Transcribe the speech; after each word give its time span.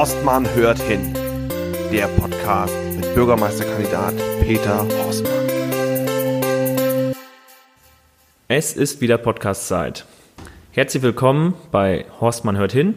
Horstmann 0.00 0.48
hört 0.54 0.78
hin. 0.78 1.12
Der 1.92 2.06
Podcast 2.06 2.74
mit 2.96 3.14
Bürgermeisterkandidat 3.14 4.14
Peter 4.40 4.78
Horstmann. 4.78 7.12
Es 8.48 8.72
ist 8.72 9.02
wieder 9.02 9.18
Podcast-Zeit. 9.18 10.06
Herzlich 10.72 11.02
willkommen 11.02 11.52
bei 11.70 12.06
Horstmann 12.18 12.56
hört 12.56 12.72
hin. 12.72 12.94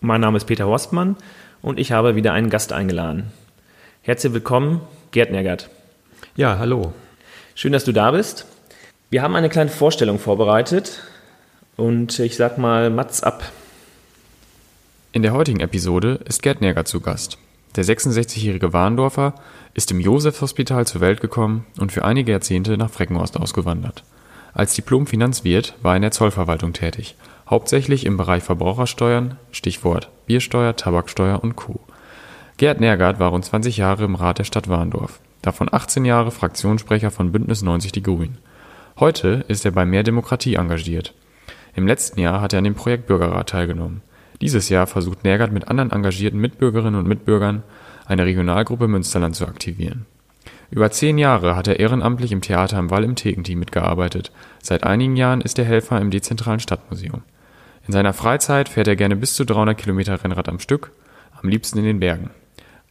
Mein 0.00 0.20
Name 0.20 0.36
ist 0.36 0.46
Peter 0.46 0.66
Horstmann 0.66 1.14
und 1.60 1.78
ich 1.78 1.92
habe 1.92 2.16
wieder 2.16 2.32
einen 2.32 2.50
Gast 2.50 2.72
eingeladen. 2.72 3.30
Herzlich 4.00 4.32
willkommen, 4.32 4.80
Gerd 5.12 5.30
Nergert. 5.30 5.70
Ja, 6.34 6.58
hallo. 6.58 6.92
Schön, 7.54 7.72
dass 7.72 7.84
du 7.84 7.92
da 7.92 8.10
bist. 8.10 8.46
Wir 9.10 9.22
haben 9.22 9.36
eine 9.36 9.48
kleine 9.48 9.70
Vorstellung 9.70 10.18
vorbereitet 10.18 11.04
und 11.76 12.18
ich 12.18 12.34
sag 12.34 12.58
mal 12.58 12.90
Mats 12.90 13.22
ab. 13.22 13.44
In 15.14 15.20
der 15.20 15.34
heutigen 15.34 15.60
Episode 15.60 16.20
ist 16.24 16.42
Gerd 16.42 16.62
Nerger 16.62 16.86
zu 16.86 17.00
Gast. 17.00 17.36
Der 17.76 17.84
66-jährige 17.84 18.72
Warndorfer 18.72 19.34
ist 19.74 19.90
im 19.90 20.00
Josefshospital 20.00 20.86
zur 20.86 21.02
Welt 21.02 21.20
gekommen 21.20 21.66
und 21.78 21.92
für 21.92 22.06
einige 22.06 22.32
Jahrzehnte 22.32 22.78
nach 22.78 22.88
Freckenhorst 22.88 23.36
ausgewandert. 23.36 24.04
Als 24.54 24.74
Diplom-Finanzwirt 24.74 25.74
war 25.82 25.92
er 25.92 25.96
in 25.96 26.02
der 26.02 26.12
Zollverwaltung 26.12 26.72
tätig, 26.72 27.14
hauptsächlich 27.46 28.06
im 28.06 28.16
Bereich 28.16 28.42
Verbrauchersteuern, 28.42 29.36
Stichwort 29.50 30.08
Biersteuer, 30.24 30.76
Tabaksteuer 30.76 31.44
und 31.44 31.56
Co. 31.56 31.78
Gerd 32.56 32.80
Nergard 32.80 33.20
war 33.20 33.32
rund 33.32 33.44
20 33.44 33.76
Jahre 33.76 34.04
im 34.04 34.14
Rat 34.14 34.38
der 34.38 34.44
Stadt 34.44 34.70
Warndorf, 34.70 35.20
davon 35.42 35.68
18 35.70 36.06
Jahre 36.06 36.30
Fraktionssprecher 36.30 37.10
von 37.10 37.32
Bündnis 37.32 37.60
90 37.60 37.92
Die 37.92 38.02
Grünen. 38.02 38.38
Heute 38.98 39.44
ist 39.48 39.66
er 39.66 39.72
bei 39.72 39.84
Mehr 39.84 40.04
Demokratie 40.04 40.54
engagiert. 40.54 41.12
Im 41.76 41.86
letzten 41.86 42.18
Jahr 42.18 42.40
hat 42.40 42.54
er 42.54 42.60
an 42.60 42.64
dem 42.64 42.74
Projekt 42.74 43.08
Bürgerrat 43.08 43.50
teilgenommen. 43.50 44.00
Dieses 44.42 44.68
Jahr 44.68 44.88
versucht 44.88 45.22
Nergert 45.22 45.52
mit 45.52 45.68
anderen 45.68 45.92
engagierten 45.92 46.40
Mitbürgerinnen 46.40 46.98
und 46.98 47.06
Mitbürgern 47.06 47.62
eine 48.06 48.26
Regionalgruppe 48.26 48.88
Münsterland 48.88 49.36
zu 49.36 49.46
aktivieren. 49.46 50.04
Über 50.68 50.90
zehn 50.90 51.16
Jahre 51.16 51.54
hat 51.54 51.68
er 51.68 51.78
ehrenamtlich 51.78 52.32
im 52.32 52.40
Theater 52.40 52.78
im 52.78 52.90
Wall 52.90 53.04
im 53.04 53.14
Thekenteam 53.14 53.60
mitgearbeitet. 53.60 54.32
Seit 54.60 54.82
einigen 54.82 55.16
Jahren 55.16 55.42
ist 55.42 55.60
er 55.60 55.64
Helfer 55.64 56.00
im 56.00 56.10
dezentralen 56.10 56.58
Stadtmuseum. 56.58 57.22
In 57.86 57.92
seiner 57.92 58.12
Freizeit 58.12 58.68
fährt 58.68 58.88
er 58.88 58.96
gerne 58.96 59.14
bis 59.14 59.34
zu 59.34 59.44
300 59.44 59.78
Kilometer 59.78 60.22
Rennrad 60.22 60.48
am 60.48 60.58
Stück, 60.58 60.90
am 61.40 61.48
liebsten 61.48 61.78
in 61.78 61.84
den 61.84 62.00
Bergen. 62.00 62.30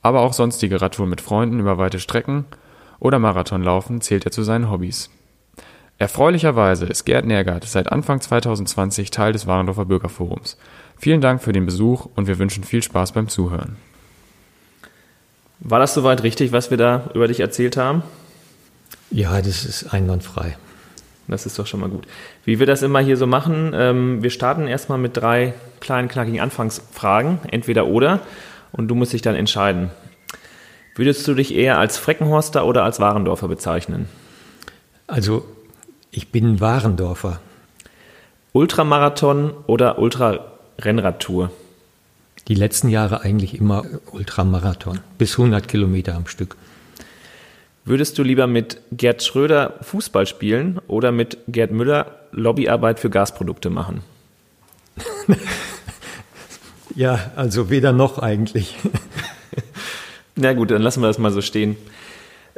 Aber 0.01 0.21
auch 0.21 0.33
sonstige 0.33 0.81
Radtouren 0.81 1.09
mit 1.09 1.19
Freunden 1.19 1.59
über 1.59 1.77
weite 1.77 1.99
Strecken 1.99 2.45
oder 2.99 3.19
Marathonlaufen 3.19 3.99
zählt 3.99 4.25
er 4.25 4.31
zu 4.31 4.43
seinen 4.43 4.71
Hobbys. 4.71 5.09
Erfreulicherweise 5.97 6.87
ist 6.87 7.05
Gerd 7.05 7.25
Nergert 7.25 7.63
seit 7.65 7.91
Anfang 7.91 8.21
2020 8.21 9.11
Teil 9.11 9.33
des 9.33 9.45
Warendorfer 9.45 9.85
Bürgerforums. 9.85 10.57
Vielen 11.01 11.19
Dank 11.19 11.41
für 11.41 11.51
den 11.51 11.65
Besuch 11.65 12.07
und 12.15 12.27
wir 12.27 12.37
wünschen 12.37 12.63
viel 12.63 12.83
Spaß 12.83 13.13
beim 13.13 13.27
Zuhören. 13.27 13.75
War 15.59 15.79
das 15.79 15.95
soweit 15.95 16.21
richtig, 16.21 16.51
was 16.51 16.69
wir 16.69 16.77
da 16.77 17.09
über 17.15 17.27
dich 17.27 17.39
erzählt 17.39 17.75
haben? 17.75 18.03
Ja, 19.09 19.41
das 19.41 19.65
ist 19.65 19.91
einwandfrei. 19.95 20.57
Das 21.27 21.47
ist 21.47 21.57
doch 21.57 21.65
schon 21.65 21.79
mal 21.79 21.89
gut. 21.89 22.05
Wie 22.45 22.59
wir 22.59 22.67
das 22.67 22.83
immer 22.83 22.99
hier 22.99 23.17
so 23.17 23.25
machen, 23.25 23.71
ähm, 23.73 24.21
wir 24.21 24.29
starten 24.29 24.67
erstmal 24.67 24.99
mit 24.99 25.17
drei 25.17 25.55
kleinen, 25.79 26.07
knackigen 26.07 26.39
Anfangsfragen, 26.39 27.39
entweder 27.49 27.87
oder, 27.87 28.19
und 28.71 28.87
du 28.87 28.93
musst 28.93 29.13
dich 29.13 29.23
dann 29.23 29.35
entscheiden. 29.35 29.89
Würdest 30.93 31.27
du 31.27 31.33
dich 31.33 31.55
eher 31.55 31.79
als 31.79 31.97
Freckenhorster 31.97 32.63
oder 32.63 32.83
als 32.83 32.99
Warendorfer 32.99 33.47
bezeichnen? 33.47 34.07
Also, 35.07 35.47
ich 36.11 36.31
bin 36.31 36.59
Warendorfer. 36.59 37.39
Ultramarathon 38.53 39.55
oder 39.65 39.97
Ultra 39.97 40.50
Rennradtour? 40.79 41.51
Die 42.47 42.55
letzten 42.55 42.89
Jahre 42.89 43.21
eigentlich 43.21 43.57
immer 43.59 43.85
Ultramarathon, 44.11 44.99
bis 45.17 45.37
100 45.37 45.67
Kilometer 45.67 46.15
am 46.15 46.27
Stück. 46.27 46.55
Würdest 47.83 48.17
du 48.17 48.23
lieber 48.23 48.47
mit 48.47 48.79
Gerd 48.91 49.23
Schröder 49.23 49.75
Fußball 49.81 50.27
spielen 50.27 50.79
oder 50.87 51.11
mit 51.11 51.37
Gerd 51.47 51.71
Müller 51.71 52.19
Lobbyarbeit 52.31 52.99
für 52.99 53.09
Gasprodukte 53.09 53.69
machen? 53.69 54.01
ja, 56.95 57.31
also 57.35 57.69
weder 57.69 57.91
noch 57.91 58.19
eigentlich. 58.19 58.75
Na 60.35 60.53
gut, 60.53 60.71
dann 60.71 60.81
lassen 60.81 61.01
wir 61.01 61.07
das 61.07 61.17
mal 61.17 61.31
so 61.31 61.41
stehen. 61.41 61.75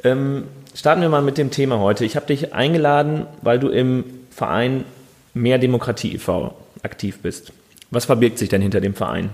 Ähm, 0.03 0.45
starten 0.75 1.01
wir 1.01 1.09
mal 1.09 1.21
mit 1.21 1.37
dem 1.37 1.51
Thema 1.51 1.79
heute. 1.79 2.03
Ich 2.05 2.15
habe 2.15 2.25
dich 2.25 2.53
eingeladen, 2.53 3.25
weil 3.41 3.59
du 3.59 3.69
im 3.69 4.05
Verein 4.29 4.85
Mehr 5.33 5.57
Demokratie 5.57 6.13
e.V. 6.13 6.55
aktiv 6.83 7.19
bist. 7.21 7.53
Was 7.93 8.05
verbirgt 8.05 8.39
sich 8.39 8.49
denn 8.49 8.61
hinter 8.61 8.81
dem 8.81 8.95
Verein? 8.95 9.29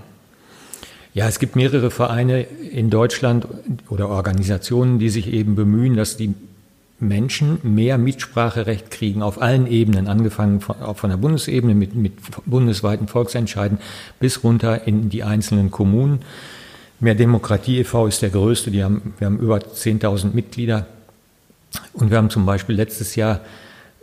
Ja, 1.14 1.26
es 1.26 1.38
gibt 1.38 1.56
mehrere 1.56 1.90
Vereine 1.90 2.42
in 2.42 2.90
Deutschland 2.90 3.46
oder 3.88 4.08
Organisationen, 4.08 4.98
die 4.98 5.08
sich 5.08 5.32
eben 5.32 5.56
bemühen, 5.56 5.96
dass 5.96 6.16
die 6.16 6.34
Menschen 7.00 7.58
mehr 7.62 7.96
Mitspracherecht 7.96 8.90
kriegen 8.90 9.22
auf 9.22 9.40
allen 9.40 9.66
Ebenen, 9.66 10.06
angefangen 10.06 10.60
von, 10.60 10.76
von 10.94 11.10
der 11.10 11.16
Bundesebene 11.16 11.74
mit, 11.74 11.94
mit 11.94 12.12
bundesweiten 12.44 13.08
Volksentscheiden 13.08 13.78
bis 14.20 14.44
runter 14.44 14.86
in 14.86 15.08
die 15.08 15.24
einzelnen 15.24 15.70
Kommunen. 15.70 16.20
Mehr 17.00 17.14
Demokratie 17.14 17.78
e.V. 17.78 18.06
ist 18.06 18.20
der 18.20 18.28
größte, 18.28 18.70
die 18.70 18.84
haben, 18.84 19.14
wir 19.18 19.26
haben 19.26 19.38
über 19.38 19.56
10.000 19.56 20.34
Mitglieder 20.34 20.86
und 21.94 22.10
wir 22.10 22.18
haben 22.18 22.28
zum 22.28 22.44
Beispiel 22.44 22.76
letztes 22.76 23.16
Jahr 23.16 23.40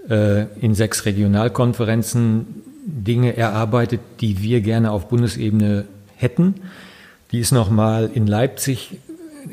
äh, 0.10 0.46
in 0.60 0.74
sechs 0.74 1.06
Regionalkonferenzen 1.06 2.64
Dinge 2.88 3.36
erarbeitet, 3.36 4.00
die 4.22 4.42
wir 4.42 4.62
gerne 4.62 4.92
auf 4.92 5.10
Bundesebene 5.10 5.86
hätten. 6.16 6.56
Die 7.32 7.40
ist 7.40 7.52
nochmal 7.52 8.10
in 8.14 8.28
Leipzig, 8.28 8.98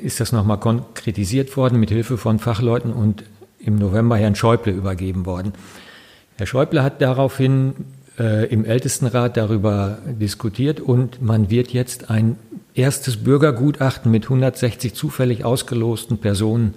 ist 0.01 0.21
das 0.21 0.31
nochmal 0.31 0.61
konkretisiert 0.61 1.57
worden 1.57 1.81
mit 1.81 1.91
Hilfe 1.91 2.17
von 2.17 2.39
Fachleuten 2.39 2.93
und 2.93 3.25
im 3.59 3.77
November 3.77 4.17
Herrn 4.17 4.37
Schäuble 4.37 4.73
übergeben 4.73 5.27
worden. 5.27 5.53
Herr 6.37 6.47
Schäuble 6.47 6.85
hat 6.85 7.03
daraufhin 7.03 7.75
äh, 8.21 8.47
im 8.47 8.65
Ältestenrat 8.65 9.37
darüber 9.37 9.99
diskutiert 10.07 10.79
und 10.81 11.21
man 11.21 11.51
wird 11.51 11.73
jetzt 11.73 12.11
ein 12.11 12.37
erstes 12.75 13.17
Bürgergutachten 13.17 14.13
mit 14.13 14.25
160 14.25 14.95
zufällig 14.95 15.45
ausgelosten 15.45 16.19
Personen 16.19 16.75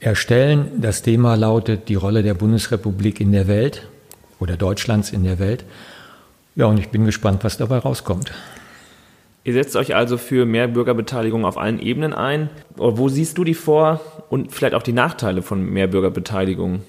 erstellen. 0.00 0.80
Das 0.80 1.02
Thema 1.02 1.36
lautet 1.36 1.88
die 1.88 1.94
Rolle 1.94 2.24
der 2.24 2.34
Bundesrepublik 2.34 3.20
in 3.20 3.30
der 3.30 3.46
Welt 3.46 3.86
oder 4.40 4.56
Deutschlands 4.56 5.12
in 5.12 5.22
der 5.22 5.38
Welt. 5.38 5.64
Ja, 6.56 6.66
und 6.66 6.78
ich 6.78 6.88
bin 6.88 7.04
gespannt, 7.04 7.44
was 7.44 7.58
dabei 7.58 7.78
rauskommt. 7.78 8.32
Ihr 9.44 9.52
setzt 9.54 9.76
euch 9.76 9.94
also 9.94 10.18
für 10.18 10.44
mehr 10.44 10.68
Bürgerbeteiligung 10.68 11.44
auf 11.44 11.56
allen 11.56 11.80
Ebenen 11.80 12.12
ein. 12.12 12.50
Wo 12.76 13.08
siehst 13.08 13.38
du 13.38 13.44
die 13.44 13.54
vor 13.54 14.00
und 14.28 14.52
vielleicht 14.52 14.74
auch 14.74 14.82
die 14.82 14.92
Nachteile 14.92 15.42
von 15.42 15.64
mehr 15.64 15.86
Bürgerbeteiligung? 15.86 16.82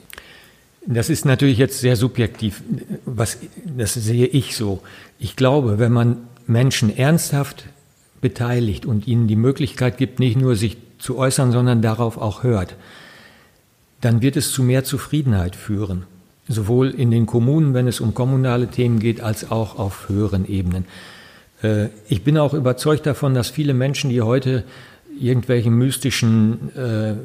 Das 0.85 1.09
ist 1.09 1.25
natürlich 1.25 1.57
jetzt 1.57 1.79
sehr 1.79 1.95
subjektiv. 1.95 2.63
Was, 3.06 3.38
das 3.66 3.94
sehe 3.94 4.25
ich 4.25 4.56
so. 4.56 4.81
Ich 5.19 5.35
glaube, 5.35 5.79
wenn 5.79 5.91
man 5.91 6.17
Menschen 6.47 6.95
ernsthaft 6.95 7.66
beteiligt 8.19 8.85
und 8.85 9.07
ihnen 9.07 9.28
die 9.28 9.35
Möglichkeit 9.35 9.97
gibt, 9.97 10.19
nicht 10.19 10.38
nur 10.38 10.56
sich 10.56 10.78
zu 10.97 11.17
äußern, 11.17 11.51
sondern 11.51 11.81
darauf 11.81 12.17
auch 12.17 12.44
hört, 12.44 12.75
dann 14.01 14.22
wird 14.22 14.35
es 14.35 14.51
zu 14.51 14.63
mehr 14.63 14.84
Zufriedenheit 14.84 15.56
führen 15.56 16.06
sowohl 16.47 16.90
in 16.90 17.12
den 17.12 17.25
Kommunen, 17.25 17.74
wenn 17.74 17.88
es 17.88 18.00
um 18.00 18.13
kommunale 18.13 18.68
Themen 18.68 19.00
geht, 19.00 19.22
als 19.22 19.52
auch 19.52 19.78
auf 19.78 20.09
höheren 20.09 20.47
Ebenen. 20.47 20.85
Äh, 21.63 21.88
ich 22.07 22.24
bin 22.24 22.38
auch 22.38 22.53
überzeugt 22.53 23.06
davon, 23.06 23.34
dass 23.34 23.50
viele 23.50 23.74
Menschen, 23.74 24.09
die 24.09 24.22
heute 24.22 24.63
irgendwelchen 25.19 25.74
mystischen 25.75 26.72
äh, 26.75 27.12
äh, 27.12 27.16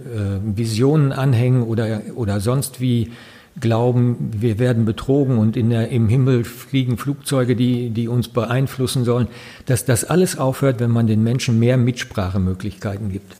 Visionen 0.42 1.12
anhängen 1.12 1.62
oder, 1.62 2.02
oder 2.14 2.40
sonst 2.40 2.80
wie 2.80 3.12
glauben, 3.58 4.30
wir 4.36 4.58
werden 4.58 4.84
betrogen 4.84 5.38
und 5.38 5.56
in 5.56 5.70
der, 5.70 5.88
im 5.88 6.08
Himmel 6.08 6.44
fliegen 6.44 6.98
Flugzeuge, 6.98 7.56
die, 7.56 7.90
die 7.90 8.08
uns 8.08 8.28
beeinflussen 8.28 9.04
sollen, 9.04 9.28
dass 9.64 9.86
das 9.86 10.04
alles 10.04 10.38
aufhört, 10.38 10.78
wenn 10.80 10.90
man 10.90 11.06
den 11.06 11.22
Menschen 11.22 11.58
mehr 11.58 11.78
Mitsprachemöglichkeiten 11.78 13.10
gibt. 13.10 13.36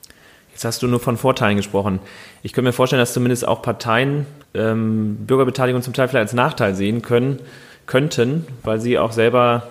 Jetzt 0.52 0.64
hast 0.64 0.82
du 0.82 0.86
nur 0.86 1.00
von 1.00 1.18
Vorteilen 1.18 1.58
gesprochen. 1.58 1.98
Ich 2.42 2.54
könnte 2.54 2.68
mir 2.68 2.72
vorstellen, 2.72 3.00
dass 3.00 3.12
zumindest 3.12 3.46
auch 3.46 3.60
Parteien 3.60 4.24
ähm, 4.56 5.16
Bürgerbeteiligung 5.26 5.82
zum 5.82 5.92
Teil 5.92 6.08
vielleicht 6.08 6.28
als 6.28 6.32
Nachteil 6.32 6.74
sehen 6.74 7.02
können, 7.02 7.38
könnten, 7.86 8.46
weil 8.62 8.80
sie 8.80 8.98
auch 8.98 9.12
selber 9.12 9.68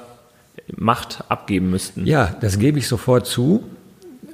Macht 0.75 1.23
abgeben 1.29 1.69
müssten. 1.69 2.05
Ja, 2.05 2.35
das 2.41 2.57
gebe 2.57 2.79
ich 2.79 2.87
sofort 2.87 3.27
zu. 3.27 3.63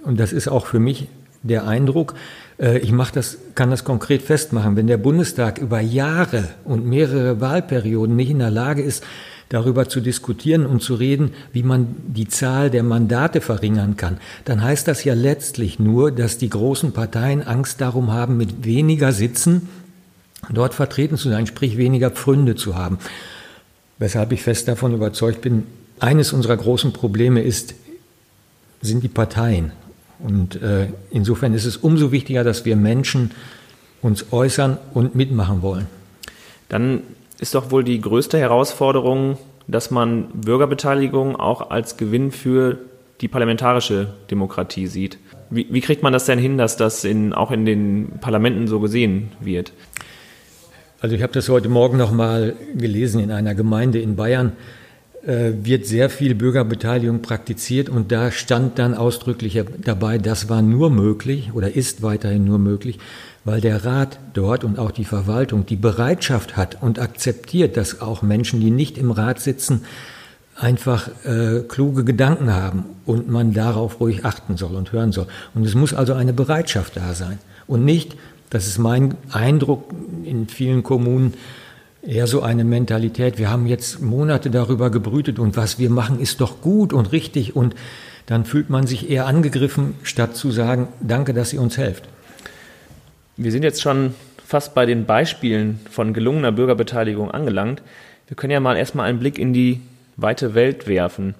Und 0.04 0.20
das 0.20 0.34
ist 0.34 0.48
auch 0.48 0.66
für 0.66 0.80
mich 0.80 1.08
der 1.44 1.68
Eindruck. 1.68 2.14
Äh, 2.58 2.80
ich 2.80 2.92
mache 2.92 3.14
das, 3.14 3.38
kann 3.56 3.70
das 3.70 3.84
konkret 3.84 4.22
festmachen. 4.22 4.76
Wenn 4.76 4.88
der 4.88 4.98
Bundestag 4.98 5.58
über 5.58 5.80
Jahre 5.80 6.50
und 6.64 6.86
mehrere 6.86 7.42
Wahlperioden 7.42 8.16
nicht 8.16 8.30
in 8.30 8.40
der 8.40 8.52
Lage 8.52 8.82
ist, 8.82 9.04
darüber 9.50 9.90
zu 9.90 10.00
diskutieren 10.00 10.66
und 10.66 10.82
zu 10.82 10.96
reden, 10.96 11.32
wie 11.52 11.64
man 11.64 11.96
die 12.08 12.30
Zahl 12.30 12.70
der 12.70 12.84
Mandate 12.84 13.42
verringern 13.42 13.98
kann, 13.98 14.18
dann 14.46 14.64
heißt 14.64 14.88
das 14.88 15.04
ja 15.04 15.14
letztlich 15.14 15.78
nur, 15.78 16.12
dass 16.12 16.38
die 16.38 16.50
großen 16.50 16.94
Parteien 16.94 17.46
Angst 17.46 17.82
darum 17.82 18.14
haben, 18.14 18.38
mit 18.38 18.64
weniger 18.64 19.12
Sitzen 19.12 19.68
dort 20.50 20.74
vertreten 20.74 21.18
zu 21.18 21.30
sein, 21.30 21.48
sprich 21.48 21.78
weniger 21.78 22.10
Pfründe 22.10 22.56
zu 22.56 22.76
haben. 22.76 23.00
Weshalb 23.98 24.32
ich 24.32 24.42
fest 24.42 24.68
davon 24.68 24.94
überzeugt 24.94 25.42
bin, 25.42 25.64
eines 26.00 26.34
unserer 26.34 26.58
großen 26.58 26.94
Probleme 26.94 27.42
ist 27.42 27.76
sind 28.82 29.04
die 29.04 29.08
Parteien. 29.08 29.72
Und 30.20 30.62
äh, 30.62 30.88
insofern 31.10 31.54
ist 31.54 31.66
es 31.66 31.78
umso 31.78 32.12
wichtiger, 32.12 32.44
dass 32.44 32.66
wir 32.66 32.76
Menschen 32.76 33.32
uns 34.02 34.32
äußern 34.32 34.78
und 34.94 35.16
mitmachen 35.16 35.62
wollen. 35.62 35.88
Dann 36.70 37.02
ist 37.40 37.56
doch 37.56 37.72
wohl 37.72 37.84
die 37.84 38.02
größte 38.02 38.38
Herausforderung, 38.40 39.38
dass 39.68 39.92
man 39.92 40.30
Bürgerbeteiligung 40.34 41.36
auch 41.36 41.70
als 41.70 41.98
Gewinn 41.98 42.32
für 42.32 42.80
die 43.22 43.28
parlamentarische 43.28 44.14
Demokratie 44.32 44.88
sieht. 44.88 45.18
Wie, 45.50 45.68
wie 45.70 45.82
kriegt 45.82 46.02
man 46.02 46.14
das 46.14 46.26
denn 46.26 46.40
hin, 46.40 46.58
dass 46.58 46.78
das 46.78 47.04
in, 47.04 47.34
auch 47.34 47.52
in 47.52 47.66
den 47.66 48.14
Parlamenten 48.22 48.68
so 48.68 48.80
gesehen 48.80 49.32
wird? 49.40 49.74
Also 51.02 51.16
ich 51.16 51.24
habe 51.24 51.34
das 51.34 51.50
heute 51.50 51.68
Morgen 51.68 51.98
noch 51.98 52.12
mal 52.12 52.54
gelesen 52.76 53.22
in 53.22 53.32
einer 53.32 53.56
Gemeinde 53.56 54.00
in 54.00 54.16
Bayern 54.16 54.52
äh, 55.26 55.50
wird 55.64 55.88
sehr 55.88 56.12
viel 56.12 56.36
Bürgerbeteiligung 56.36 57.24
praktiziert 57.24 57.90
und 57.90 58.12
da 58.12 58.30
stand 58.30 58.78
dann 58.78 58.94
ausdrücklich 58.94 59.60
dabei, 59.84 60.20
das 60.20 60.48
war 60.48 60.62
nur 60.62 60.92
möglich 60.92 61.54
oder 61.54 61.76
ist 61.76 62.04
weiterhin 62.04 62.46
nur 62.46 62.60
möglich, 62.60 63.00
weil 63.46 63.62
der 63.62 63.84
Rat 63.84 64.20
dort 64.36 64.64
und 64.64 64.78
auch 64.78 64.92
die 64.92 65.04
Verwaltung 65.04 65.66
die 65.66 65.76
Bereitschaft 65.76 66.56
hat 66.56 66.84
und 66.84 67.00
akzeptiert, 67.00 67.78
dass 67.78 68.00
auch 68.00 68.22
Menschen, 68.22 68.60
die 68.60 68.70
nicht 68.70 69.00
im 69.00 69.10
Rat 69.10 69.40
sitzen, 69.40 69.86
einfach 70.56 71.10
äh, 71.26 71.62
kluge 71.68 72.04
Gedanken 72.04 72.54
haben 72.54 72.86
und 73.08 73.28
man 73.28 73.54
darauf 73.54 74.00
ruhig 74.00 74.24
achten 74.24 74.56
soll 74.56 74.76
und 74.76 74.92
hören 74.92 75.14
soll. 75.14 75.26
Und 75.56 75.66
es 75.66 75.74
muss 75.74 75.96
also 75.96 76.14
eine 76.14 76.34
Bereitschaft 76.34 76.96
da 76.96 77.16
sein 77.16 77.40
und 77.66 77.86
nicht, 77.86 78.16
das 78.52 78.68
ist 78.68 78.78
mein 78.78 79.16
Eindruck 79.32 79.86
in 80.24 80.48
vielen 80.48 80.84
Kommunen, 80.84 81.34
eher 82.04 82.28
so 82.28 82.42
eine 82.42 82.64
Mentalität, 82.64 83.38
wir 83.38 83.50
haben 83.50 83.66
jetzt 83.66 84.02
Monate 84.02 84.50
darüber 84.50 84.90
gebrütet 84.90 85.40
und 85.40 85.58
was 85.58 85.80
wir 85.80 85.90
machen 85.90 86.20
ist 86.20 86.42
doch 86.42 86.62
gut 86.62 86.94
und 86.94 87.12
richtig 87.12 87.56
und 87.56 87.76
dann 88.26 88.46
fühlt 88.46 88.70
man 88.70 88.88
sich 88.88 89.10
eher 89.10 89.26
angegriffen, 89.26 89.96
statt 90.04 90.36
zu 90.36 90.52
sagen, 90.52 90.90
danke, 91.00 91.34
dass 91.34 91.54
ihr 91.54 91.62
uns 91.62 91.78
helft. 91.78 92.08
Wir 93.38 93.52
sind 93.52 93.64
jetzt 93.64 93.82
schon 93.82 94.14
fast 94.46 94.76
bei 94.76 94.86
den 94.86 95.06
Beispielen 95.06 95.80
von 95.90 96.14
gelungener 96.14 96.52
Bürgerbeteiligung 96.52 97.32
angelangt. 97.32 97.82
Wir 98.28 98.36
können 98.36 98.52
ja 98.52 98.60
mal 98.60 98.76
erstmal 98.78 99.08
einen 99.08 99.20
Blick 99.20 99.40
in 99.40 99.54
die 99.54 99.82
weite 100.18 100.54
Welt 100.54 100.88
werfen. 100.88 101.36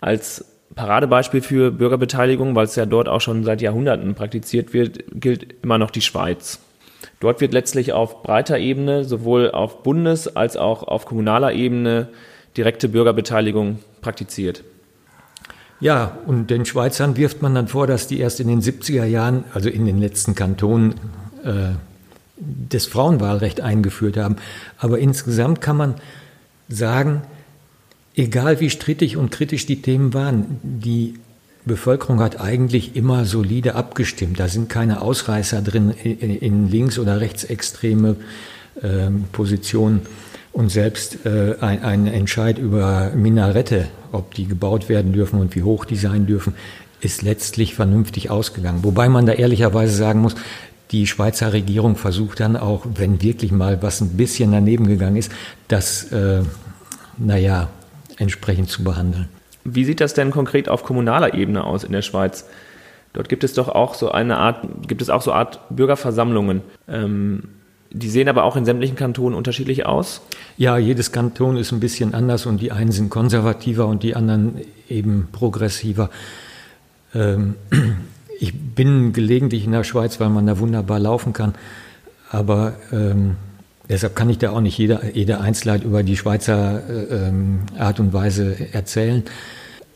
Als 0.00 0.44
Paradebeispiel 0.74 1.40
für 1.40 1.70
Bürgerbeteiligung, 1.70 2.54
weil 2.54 2.64
es 2.64 2.76
ja 2.76 2.86
dort 2.86 3.08
auch 3.08 3.20
schon 3.20 3.44
seit 3.44 3.62
Jahrhunderten 3.62 4.14
praktiziert 4.14 4.72
wird, 4.72 5.04
gilt 5.14 5.54
immer 5.62 5.78
noch 5.78 5.90
die 5.90 6.02
Schweiz. 6.02 6.60
Dort 7.20 7.40
wird 7.40 7.52
letztlich 7.52 7.92
auf 7.92 8.22
breiter 8.22 8.58
Ebene, 8.58 9.04
sowohl 9.04 9.50
auf 9.50 9.82
Bundes- 9.82 10.36
als 10.36 10.56
auch 10.56 10.82
auf 10.82 11.06
kommunaler 11.06 11.52
Ebene, 11.52 12.08
direkte 12.56 12.88
Bürgerbeteiligung 12.88 13.78
praktiziert. 14.00 14.64
Ja, 15.78 16.18
und 16.26 16.48
den 16.48 16.64
Schweizern 16.64 17.16
wirft 17.16 17.42
man 17.42 17.54
dann 17.54 17.68
vor, 17.68 17.86
dass 17.86 18.06
die 18.06 18.18
erst 18.18 18.40
in 18.40 18.48
den 18.48 18.62
70er 18.62 19.04
Jahren, 19.04 19.44
also 19.52 19.68
in 19.68 19.84
den 19.84 20.00
letzten 20.00 20.34
Kantonen, 20.34 20.94
äh, 21.44 21.74
das 22.36 22.86
Frauenwahlrecht 22.86 23.60
eingeführt 23.60 24.16
haben. 24.16 24.36
Aber 24.78 24.98
insgesamt 24.98 25.60
kann 25.60 25.76
man 25.76 25.94
sagen, 26.68 27.22
egal 28.16 28.60
wie 28.60 28.70
strittig 28.70 29.16
und 29.16 29.30
kritisch 29.30 29.66
die 29.66 29.82
Themen 29.82 30.14
waren, 30.14 30.58
die 30.62 31.14
Bevölkerung 31.64 32.20
hat 32.20 32.40
eigentlich 32.40 32.96
immer 32.96 33.24
solide 33.24 33.74
abgestimmt. 33.74 34.40
Da 34.40 34.48
sind 34.48 34.68
keine 34.68 35.02
Ausreißer 35.02 35.62
drin 35.62 35.90
in 35.90 36.70
links- 36.70 36.98
oder 36.98 37.20
rechtsextreme 37.20 38.16
äh, 38.80 39.10
Positionen. 39.32 40.02
Und 40.52 40.70
selbst 40.70 41.26
äh, 41.26 41.56
ein, 41.60 41.82
ein 41.82 42.06
Entscheid 42.06 42.58
über 42.58 43.10
Minarette, 43.14 43.88
ob 44.12 44.34
die 44.34 44.46
gebaut 44.46 44.88
werden 44.88 45.12
dürfen 45.12 45.38
und 45.40 45.54
wie 45.54 45.62
hoch 45.62 45.84
die 45.84 45.96
sein 45.96 46.26
dürfen, 46.26 46.54
ist 47.00 47.22
letztlich 47.22 47.74
vernünftig 47.74 48.30
ausgegangen. 48.30 48.82
Wobei 48.82 49.08
man 49.08 49.26
da 49.26 49.32
ehrlicherweise 49.32 49.94
sagen 49.94 50.20
muss, 50.20 50.34
die 50.92 51.06
Schweizer 51.06 51.52
Regierung 51.52 51.96
versucht 51.96 52.40
dann 52.40 52.56
auch, 52.56 52.86
wenn 52.94 53.20
wirklich 53.20 53.52
mal 53.52 53.82
was 53.82 54.00
ein 54.00 54.16
bisschen 54.16 54.52
daneben 54.52 54.86
gegangen 54.86 55.16
ist, 55.16 55.32
das, 55.68 56.04
äh, 56.12 56.42
naja, 57.18 57.68
entsprechend 58.18 58.68
zu 58.68 58.84
behandeln. 58.84 59.28
Wie 59.64 59.84
sieht 59.84 60.00
das 60.00 60.14
denn 60.14 60.30
konkret 60.30 60.68
auf 60.68 60.84
kommunaler 60.84 61.34
Ebene 61.34 61.64
aus 61.64 61.84
in 61.84 61.92
der 61.92 62.02
Schweiz? 62.02 62.46
Dort 63.12 63.28
gibt 63.28 63.44
es 63.44 63.54
doch 63.54 63.68
auch 63.68 63.94
so 63.94 64.10
eine 64.10 64.36
Art, 64.38 64.86
gibt 64.86 65.02
es 65.02 65.10
auch 65.10 65.22
so 65.22 65.32
Art 65.32 65.60
Bürgerversammlungen. 65.70 66.62
Ähm, 66.86 67.44
die 67.90 68.10
sehen 68.10 68.28
aber 68.28 68.44
auch 68.44 68.56
in 68.56 68.64
sämtlichen 68.64 68.96
Kantonen 68.96 69.36
unterschiedlich 69.36 69.86
aus? 69.86 70.20
Ja, 70.56 70.76
jedes 70.76 71.12
Kanton 71.12 71.56
ist 71.56 71.72
ein 71.72 71.80
bisschen 71.80 72.14
anders 72.14 72.46
und 72.46 72.60
die 72.60 72.72
einen 72.72 72.92
sind 72.92 73.10
konservativer 73.10 73.86
und 73.86 74.02
die 74.02 74.14
anderen 74.14 74.60
eben 74.88 75.28
progressiver. 75.32 76.10
Ähm, 77.14 77.54
ich 78.40 78.54
bin 78.54 79.12
gelegentlich 79.12 79.64
in 79.64 79.72
der 79.72 79.84
Schweiz, 79.84 80.20
weil 80.20 80.28
man 80.28 80.46
da 80.46 80.58
wunderbar 80.58 80.98
laufen 80.98 81.32
kann, 81.32 81.54
aber 82.30 82.74
ähm, 82.92 83.36
deshalb 83.88 84.16
kann 84.16 84.30
ich 84.30 84.38
da 84.38 84.50
auch 84.50 84.60
nicht 84.60 84.78
jede, 84.78 85.00
jede 85.12 85.40
Einzelheit 85.40 85.84
über 85.84 86.02
die 86.02 86.16
Schweizer 86.16 86.82
äh, 86.88 87.28
ähm, 87.28 87.60
Art 87.78 88.00
und 88.00 88.12
Weise 88.12 88.56
erzählen. 88.72 89.24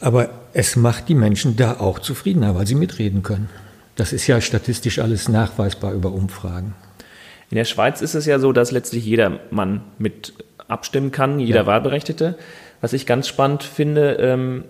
Aber 0.00 0.31
es 0.52 0.76
macht 0.76 1.08
die 1.08 1.14
Menschen 1.14 1.56
da 1.56 1.78
auch 1.78 1.98
zufriedener, 1.98 2.54
weil 2.54 2.66
sie 2.66 2.75
mitreden 2.75 3.22
können. 3.22 3.48
Das 3.96 4.12
ist 4.12 4.26
ja 4.26 4.40
statistisch 4.40 4.98
alles 4.98 5.28
nachweisbar 5.28 5.92
über 5.92 6.12
Umfragen. 6.12 6.75
In 7.50 7.56
der 7.56 7.64
Schweiz 7.64 8.00
ist 8.00 8.14
es 8.14 8.26
ja 8.26 8.38
so, 8.38 8.52
dass 8.52 8.70
letztlich 8.70 9.04
jeder 9.04 9.40
Mann 9.50 9.82
mit 9.98 10.32
abstimmen 10.69 11.10
kann, 11.10 11.40
jeder 11.40 11.60
ja. 11.60 11.66
Wahlberechtigte. 11.66 12.38
Was 12.81 12.92
ich 12.92 13.06
ganz 13.06 13.28
spannend 13.28 13.62
finde, 13.62 14.12
ähm, 14.14 14.64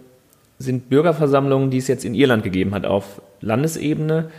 sind 0.59 0.89
Bürgerversammlungen, 0.89 1.71
die 1.71 1.79
es 1.79 1.89
jetzt 1.89 2.05
in 2.05 2.15
Irland 2.15 2.43
gegeben 2.43 2.75
hat 2.75 2.87
auf 2.87 3.23
Landesebene. 3.41 4.31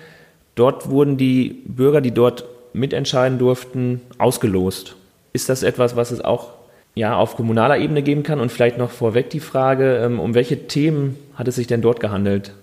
Dort 0.55 0.89
wurden 0.89 1.17
die 1.17 1.61
Bürger, 1.65 2.01
die 2.01 2.11
dort 2.11 2.45
mitentscheiden 2.73 3.39
durften, 3.39 4.01
ausgelost. 4.17 4.95
Ist 5.33 5.49
das 5.49 5.63
etwas, 5.63 5.95
was 5.95 6.11
es 6.11 6.21
auch 6.21 6.49
ja, 6.95 7.15
auf 7.15 7.35
kommunaler 7.35 7.77
Ebene 7.77 8.01
geben 8.01 8.23
kann? 8.23 8.39
Und 8.39 8.51
vielleicht 8.51 8.77
noch 8.77 8.91
vorweg 8.91 9.29
die 9.29 9.39
Frage, 9.39 9.97
ähm, 9.97 10.19
um 10.19 10.33
welche 10.33 10.67
Themen 10.67 11.17
hat 11.35 11.47
es 11.47 11.55
sich 11.55 11.67
denn 11.67 11.81
dort 11.81 11.99
gehandelt? 11.99 12.53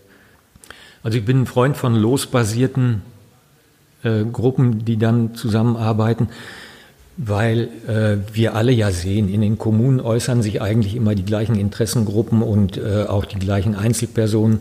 Also 1.03 1.19
ich 1.19 1.25
bin 1.25 1.43
ein 1.43 1.47
Freund 1.47 1.77
von 1.77 1.95
losbasierten 1.95 3.03
äh, 4.03 4.25
Gruppen, 4.25 4.85
die 4.85 4.97
dann 4.97 5.35
zusammenarbeiten, 5.35 6.29
weil 7.17 7.69
äh, 7.89 8.19
wir 8.33 8.55
alle 8.55 8.73
ja 8.73 8.91
sehen, 8.91 9.33
in 9.33 9.41
den 9.41 9.59
Kommunen 9.59 10.01
äußern 10.01 10.43
sich 10.43 10.63
eigentlich 10.63 10.95
immer 10.95 11.15
die 11.15 11.25
gleichen 11.25 11.57
Interessengruppen 11.57 12.43
und 12.43 12.77
äh, 12.77 13.05
auch 13.09 13.25
die 13.25 13.39
gleichen 13.39 13.75
Einzelpersonen, 13.75 14.61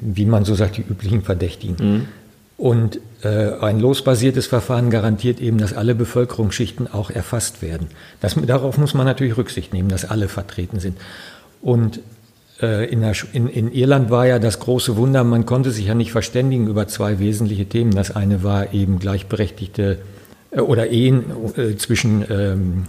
wie 0.00 0.26
man 0.26 0.44
so 0.44 0.54
sagt, 0.54 0.76
die 0.76 0.82
üblichen 0.82 1.22
Verdächtigen. 1.22 1.76
Mhm. 1.80 2.08
Und 2.56 3.00
äh, 3.22 3.52
ein 3.60 3.80
losbasiertes 3.80 4.46
Verfahren 4.46 4.88
garantiert 4.90 5.40
eben, 5.40 5.58
dass 5.58 5.74
alle 5.74 5.94
Bevölkerungsschichten 5.94 6.90
auch 6.90 7.10
erfasst 7.10 7.60
werden. 7.60 7.88
Das, 8.20 8.34
darauf 8.46 8.78
muss 8.78 8.94
man 8.94 9.04
natürlich 9.04 9.36
Rücksicht 9.36 9.74
nehmen, 9.74 9.90
dass 9.90 10.06
alle 10.06 10.28
vertreten 10.28 10.80
sind. 10.80 10.96
Und 11.60 12.00
äh, 12.62 12.90
in, 12.90 13.02
der, 13.02 13.14
in, 13.34 13.48
in, 13.48 13.70
Irland 13.70 14.10
war 14.10 14.26
ja 14.26 14.38
das 14.38 14.58
große 14.60 14.96
Wunder, 14.96 15.22
man 15.24 15.44
konnte 15.44 15.70
sich 15.70 15.86
ja 15.86 15.94
nicht 15.94 16.12
verständigen 16.12 16.66
über 16.66 16.88
zwei 16.88 17.18
wesentliche 17.18 17.66
Themen. 17.66 17.94
Das 17.94 18.16
eine 18.16 18.42
war 18.42 18.72
eben 18.72 18.98
gleichberechtigte 18.98 19.98
äh, 20.52 20.60
oder 20.60 20.88
Ehen 20.88 21.24
äh, 21.56 21.76
zwischen 21.76 22.24
ähm, 22.30 22.84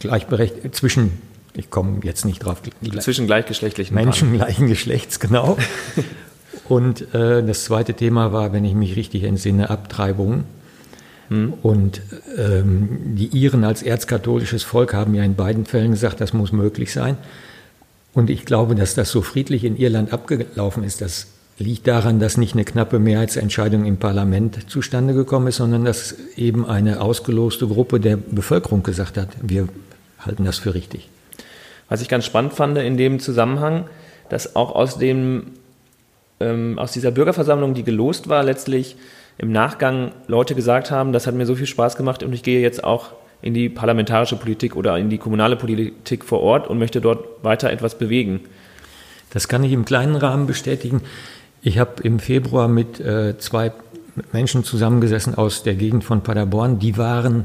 gleichberechtigt 0.00 0.74
zwischen 0.74 1.22
ich 1.54 1.70
komme 1.70 2.00
jetzt 2.02 2.26
nicht 2.26 2.40
drauf. 2.40 2.60
Zwischen 2.98 3.26
gleichgeschlechtlichen 3.26 3.94
Menschen 3.94 4.28
Paaren. 4.28 4.38
gleichen 4.38 4.66
Geschlechts, 4.66 5.20
genau. 5.20 5.56
Und 6.68 7.14
äh, 7.14 7.42
das 7.44 7.64
zweite 7.64 7.94
Thema 7.94 8.32
war, 8.32 8.52
wenn 8.52 8.64
ich 8.64 8.74
mich 8.74 8.96
richtig 8.96 9.22
entsinne, 9.24 9.70
Abtreibung. 9.70 10.44
Hm. 11.28 11.54
Und 11.62 12.00
ähm, 12.36 13.16
die 13.16 13.28
Iren 13.28 13.64
als 13.64 13.82
erzkatholisches 13.82 14.62
Volk 14.62 14.94
haben 14.94 15.14
ja 15.14 15.22
in 15.22 15.34
beiden 15.34 15.64
Fällen 15.64 15.92
gesagt, 15.92 16.20
das 16.20 16.32
muss 16.32 16.52
möglich 16.52 16.92
sein. 16.92 17.16
Und 18.14 18.30
ich 18.30 18.44
glaube, 18.44 18.74
dass 18.74 18.94
das 18.94 19.10
so 19.10 19.22
friedlich 19.22 19.64
in 19.64 19.76
Irland 19.76 20.12
abgelaufen 20.12 20.84
ist, 20.84 21.00
das 21.00 21.26
liegt 21.58 21.86
daran, 21.86 22.20
dass 22.20 22.36
nicht 22.36 22.54
eine 22.54 22.64
knappe 22.64 22.98
Mehrheitsentscheidung 22.98 23.84
im 23.84 23.96
Parlament 23.96 24.70
zustande 24.70 25.14
gekommen 25.14 25.48
ist, 25.48 25.56
sondern 25.56 25.84
dass 25.84 26.14
eben 26.36 26.66
eine 26.66 27.00
ausgeloste 27.00 27.66
Gruppe 27.66 27.98
der 28.00 28.16
Bevölkerung 28.16 28.82
gesagt 28.82 29.16
hat, 29.16 29.28
wir 29.42 29.68
halten 30.18 30.44
das 30.44 30.58
für 30.58 30.74
richtig. 30.74 31.08
Was 31.88 32.02
ich 32.02 32.08
ganz 32.08 32.24
spannend 32.24 32.52
fand 32.52 32.76
in 32.78 32.96
dem 32.96 33.20
Zusammenhang, 33.20 33.84
dass 34.28 34.56
auch 34.56 34.74
aus 34.74 34.98
dem 34.98 35.52
ähm, 36.40 36.78
aus 36.78 36.92
dieser 36.92 37.10
Bürgerversammlung, 37.10 37.74
die 37.74 37.84
gelost 37.84 38.28
war, 38.28 38.42
letztlich 38.42 38.96
im 39.38 39.52
Nachgang 39.52 40.12
Leute 40.26 40.54
gesagt 40.54 40.90
haben, 40.90 41.12
das 41.12 41.26
hat 41.26 41.34
mir 41.34 41.46
so 41.46 41.54
viel 41.54 41.66
Spaß 41.66 41.96
gemacht 41.96 42.22
und 42.22 42.32
ich 42.32 42.42
gehe 42.42 42.60
jetzt 42.60 42.84
auch 42.84 43.10
in 43.42 43.54
die 43.54 43.68
parlamentarische 43.68 44.36
Politik 44.36 44.76
oder 44.76 44.98
in 44.98 45.10
die 45.10 45.18
kommunale 45.18 45.56
Politik 45.56 46.24
vor 46.24 46.40
Ort 46.40 46.68
und 46.68 46.78
möchte 46.78 47.00
dort 47.00 47.44
weiter 47.44 47.70
etwas 47.70 47.98
bewegen. 47.98 48.40
Das 49.30 49.48
kann 49.48 49.62
ich 49.62 49.72
im 49.72 49.84
kleinen 49.84 50.16
Rahmen 50.16 50.46
bestätigen. 50.46 51.02
Ich 51.62 51.78
habe 51.78 52.02
im 52.02 52.18
Februar 52.18 52.68
mit 52.68 53.00
äh, 53.00 53.36
zwei 53.38 53.72
Menschen 54.32 54.64
zusammengesessen 54.64 55.34
aus 55.34 55.62
der 55.62 55.74
Gegend 55.74 56.04
von 56.04 56.22
Paderborn. 56.22 56.78
Die 56.78 56.96
waren 56.96 57.44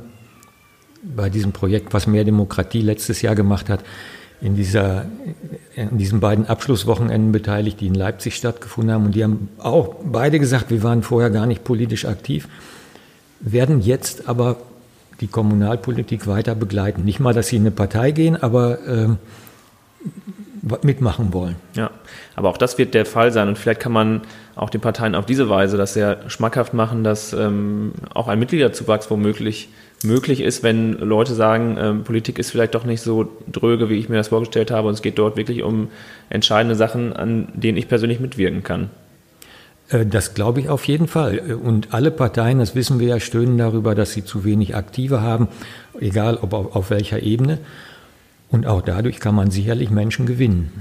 bei 1.04 1.30
diesem 1.30 1.52
Projekt, 1.52 1.94
was 1.94 2.08
mehr 2.08 2.24
Demokratie 2.24 2.82
letztes 2.82 3.22
Jahr 3.22 3.36
gemacht 3.36 3.70
hat, 3.70 3.84
in, 4.42 4.56
dieser, 4.56 5.06
in 5.76 5.98
diesen 5.98 6.20
beiden 6.20 6.48
Abschlusswochenenden 6.48 7.32
beteiligt, 7.32 7.80
die 7.80 7.88
in 7.88 7.94
Leipzig 7.94 8.36
stattgefunden 8.36 8.94
haben. 8.94 9.06
Und 9.06 9.16
die 9.16 9.24
haben 9.24 9.50
auch 9.60 9.96
beide 10.04 10.40
gesagt, 10.40 10.72
wir 10.72 10.84
waren 10.84 11.04
vorher 11.04 11.30
gar 11.30 11.46
nicht 11.46 11.64
politisch 11.64 12.06
aktiv, 12.06 12.48
werden 13.40 13.82
jetzt 13.82 14.28
aber 14.28 14.58
die 15.20 15.28
Kommunalpolitik 15.28 16.26
weiter 16.26 16.56
begleiten. 16.56 17.04
Nicht 17.06 17.20
mal, 17.20 17.34
dass 17.34 17.48
sie 17.48 17.58
in 17.58 17.64
eine 17.64 17.72
Partei 17.72 18.12
gehen, 18.12 18.42
aber 18.42 18.80
äh, 18.88 19.08
mitmachen 20.84 21.34
wollen. 21.34 21.56
Ja, 21.76 21.92
aber 22.36 22.50
auch 22.50 22.58
das 22.58 22.78
wird 22.78 22.94
der 22.94 23.06
Fall 23.06 23.32
sein 23.32 23.48
und 23.48 23.58
vielleicht 23.58 23.80
kann 23.80 23.92
man 23.92 24.22
auch 24.56 24.70
den 24.70 24.82
Parteien 24.82 25.16
auf 25.16 25.26
diese 25.26 25.50
Weise 25.50 25.78
das 25.78 25.94
sehr 25.94 26.30
schmackhaft 26.30 26.74
machen, 26.74 27.04
dass 27.04 27.34
ähm, 27.34 27.94
auch 28.14 28.28
ein 28.28 28.40
Mitgliederzuwachs 28.40 29.10
womöglich 29.10 29.70
möglich 30.04 30.42
ist, 30.42 30.64
wenn 30.64 30.94
Leute 30.94 31.34
sagen, 31.34 31.78
ähm, 31.80 32.04
Politik 32.04 32.40
ist 32.40 32.52
vielleicht 32.52 32.76
doch 32.76 32.86
nicht 32.86 33.02
so 33.02 33.30
dröge, 33.52 33.90
wie 33.90 33.96
ich 33.96 34.10
mir 34.10 34.18
das 34.18 34.30
vorgestellt 34.30 34.72
habe 34.72 34.88
und 34.88 34.94
es 34.94 35.02
geht 35.02 35.18
dort 35.18 35.38
wirklich 35.38 35.64
um 35.64 35.90
entscheidende 36.30 36.76
Sachen, 36.76 37.14
an 37.14 37.48
denen 37.54 37.78
ich 37.78 37.88
persönlich 37.88 38.20
mitwirken 38.20 38.64
kann. 38.64 38.90
Äh, 39.90 40.06
das 40.06 40.34
glaube 40.34 40.60
ich 40.60 40.70
auf 40.70 40.86
jeden 40.86 41.08
Fall. 41.08 41.40
Und 41.64 41.94
alle 41.94 42.12
Parteien, 42.12 42.60
das 42.60 42.76
wissen 42.76 43.00
wir 43.00 43.08
ja, 43.08 43.20
stöhnen 43.20 43.58
darüber, 43.58 43.96
dass 43.96 44.14
sie 44.14 44.26
zu 44.26 44.44
wenig 44.44 44.76
Aktive 44.76 45.22
haben, 45.22 45.48
egal 46.00 46.38
ob 46.42 46.54
auf, 46.54 46.76
auf 46.76 46.90
welcher 46.90 47.22
Ebene. 47.22 47.60
Und 48.50 48.68
auch 48.68 48.82
dadurch 48.82 49.20
kann 49.20 49.36
man 49.36 49.52
sicherlich 49.52 49.92
Menschen 49.92 50.26
gewinnen. 50.26 50.72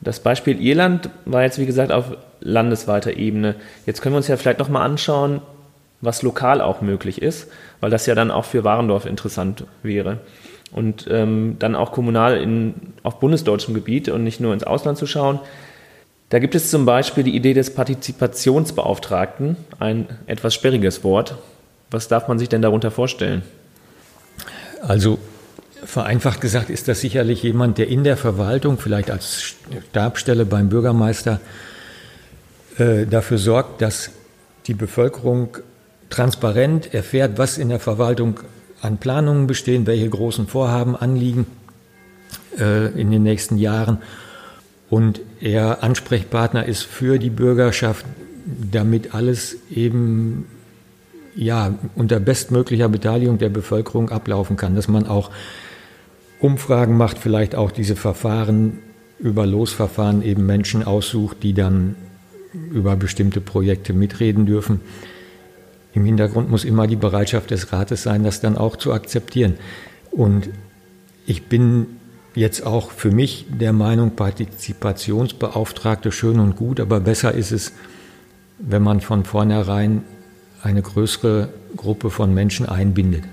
Das 0.00 0.20
Beispiel 0.20 0.60
Irland 0.60 1.10
war 1.24 1.42
jetzt, 1.42 1.58
wie 1.58 1.66
gesagt, 1.66 1.90
auf 1.90 2.16
landesweiter 2.40 3.16
Ebene. 3.16 3.56
Jetzt 3.86 4.02
können 4.02 4.14
wir 4.14 4.18
uns 4.18 4.28
ja 4.28 4.36
vielleicht 4.36 4.58
nochmal 4.58 4.82
anschauen, 4.82 5.40
was 6.00 6.22
lokal 6.22 6.60
auch 6.60 6.80
möglich 6.80 7.22
ist, 7.22 7.48
weil 7.80 7.90
das 7.90 8.06
ja 8.06 8.14
dann 8.14 8.30
auch 8.30 8.44
für 8.44 8.64
Warendorf 8.64 9.06
interessant 9.06 9.64
wäre. 9.82 10.18
Und 10.72 11.06
ähm, 11.10 11.56
dann 11.58 11.74
auch 11.74 11.92
kommunal 11.92 12.36
in, 12.38 12.74
auf 13.02 13.20
bundesdeutschem 13.20 13.74
Gebiet 13.74 14.08
und 14.08 14.24
nicht 14.24 14.40
nur 14.40 14.52
ins 14.52 14.64
Ausland 14.64 14.98
zu 14.98 15.06
schauen. 15.06 15.38
Da 16.28 16.38
gibt 16.40 16.54
es 16.54 16.70
zum 16.70 16.84
Beispiel 16.84 17.22
die 17.22 17.36
Idee 17.36 17.54
des 17.54 17.72
Partizipationsbeauftragten, 17.72 19.56
ein 19.78 20.08
etwas 20.26 20.54
sperriges 20.54 21.04
Wort. 21.04 21.36
Was 21.90 22.08
darf 22.08 22.26
man 22.26 22.38
sich 22.38 22.48
denn 22.48 22.62
darunter 22.62 22.90
vorstellen? 22.90 23.42
Also 24.82 25.18
Vereinfacht 25.84 26.40
gesagt 26.40 26.70
ist 26.70 26.88
das 26.88 27.00
sicherlich 27.00 27.42
jemand, 27.42 27.78
der 27.78 27.88
in 27.88 28.02
der 28.02 28.16
Verwaltung, 28.16 28.78
vielleicht 28.78 29.10
als 29.10 29.56
Stabstelle 29.90 30.44
beim 30.44 30.68
Bürgermeister, 30.68 31.40
äh, 32.78 33.06
dafür 33.06 33.38
sorgt, 33.38 33.82
dass 33.82 34.10
die 34.66 34.74
Bevölkerung 34.74 35.58
transparent 36.10 36.92
erfährt, 36.94 37.38
was 37.38 37.58
in 37.58 37.68
der 37.68 37.80
Verwaltung 37.80 38.40
an 38.80 38.98
Planungen 38.98 39.46
bestehen, 39.46 39.86
welche 39.86 40.08
großen 40.08 40.46
Vorhaben 40.46 40.96
anliegen 40.96 41.46
äh, 42.58 42.88
in 43.00 43.10
den 43.10 43.22
nächsten 43.22 43.56
Jahren 43.56 43.98
und 44.88 45.20
er 45.40 45.82
Ansprechpartner 45.82 46.66
ist 46.66 46.82
für 46.82 47.18
die 47.18 47.30
Bürgerschaft, 47.30 48.06
damit 48.70 49.14
alles 49.14 49.56
eben 49.70 50.46
ja, 51.34 51.74
unter 51.96 52.20
bestmöglicher 52.20 52.88
Beteiligung 52.88 53.38
der 53.38 53.48
Bevölkerung 53.48 54.10
ablaufen 54.10 54.56
kann, 54.56 54.74
dass 54.74 54.88
man 54.88 55.06
auch 55.06 55.30
Umfragen 56.40 56.96
macht, 56.96 57.18
vielleicht 57.18 57.54
auch 57.54 57.70
diese 57.70 57.96
Verfahren 57.96 58.78
über 59.18 59.46
Losverfahren 59.46 60.22
eben 60.22 60.46
Menschen 60.46 60.82
aussucht, 60.82 61.38
die 61.42 61.52
dann 61.52 61.96
über 62.70 62.96
bestimmte 62.96 63.40
Projekte 63.40 63.92
mitreden 63.92 64.46
dürfen. 64.46 64.80
Im 65.96 66.04
Hintergrund 66.04 66.50
muss 66.50 66.64
immer 66.64 66.86
die 66.86 66.94
Bereitschaft 66.94 67.50
des 67.50 67.72
Rates 67.72 68.02
sein, 68.02 68.22
das 68.22 68.42
dann 68.42 68.58
auch 68.58 68.76
zu 68.76 68.92
akzeptieren. 68.92 69.54
Und 70.10 70.50
ich 71.24 71.46
bin 71.46 71.86
jetzt 72.34 72.66
auch 72.66 72.90
für 72.90 73.10
mich 73.10 73.46
der 73.48 73.72
Meinung, 73.72 74.10
Partizipationsbeauftragte 74.10 76.12
schön 76.12 76.38
und 76.38 76.54
gut, 76.54 76.80
aber 76.80 77.00
besser 77.00 77.32
ist 77.32 77.50
es, 77.50 77.72
wenn 78.58 78.82
man 78.82 79.00
von 79.00 79.24
vornherein 79.24 80.02
eine 80.62 80.82
größere 80.82 81.48
Gruppe 81.78 82.10
von 82.10 82.34
Menschen 82.34 82.66
einbindet. 82.66 83.24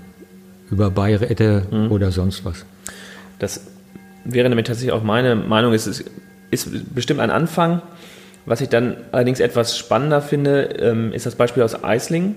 Über 0.70 0.90
Beiräte 0.90 1.66
mhm. 1.70 1.92
oder 1.92 2.12
sonst 2.12 2.46
was. 2.46 2.64
Das 3.40 3.60
wäre 4.24 4.48
nämlich 4.48 4.66
tatsächlich 4.66 4.92
auch 4.92 5.02
meine 5.02 5.36
Meinung. 5.36 5.74
Es 5.74 5.86
ist, 5.86 6.02
ist 6.50 6.94
bestimmt 6.94 7.20
ein 7.20 7.30
Anfang. 7.30 7.82
Was 8.46 8.62
ich 8.62 8.70
dann 8.70 8.96
allerdings 9.12 9.40
etwas 9.40 9.76
spannender 9.76 10.22
finde, 10.22 10.62
ähm, 10.78 11.12
ist 11.12 11.26
das 11.26 11.34
Beispiel 11.34 11.62
aus 11.62 11.84
Eislingen, 11.84 12.36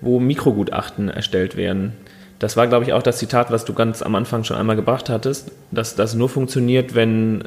wo 0.00 0.20
Mikrogutachten 0.20 1.08
erstellt 1.08 1.56
werden. 1.56 1.92
Das 2.38 2.56
war, 2.56 2.66
glaube 2.66 2.84
ich, 2.84 2.92
auch 2.92 3.02
das 3.02 3.18
Zitat, 3.18 3.50
was 3.50 3.64
du 3.64 3.72
ganz 3.72 4.02
am 4.02 4.14
Anfang 4.14 4.44
schon 4.44 4.56
einmal 4.56 4.76
gebracht 4.76 5.08
hattest, 5.08 5.52
dass 5.70 5.94
das 5.94 6.14
nur 6.14 6.28
funktioniert, 6.28 6.94
wenn 6.94 7.44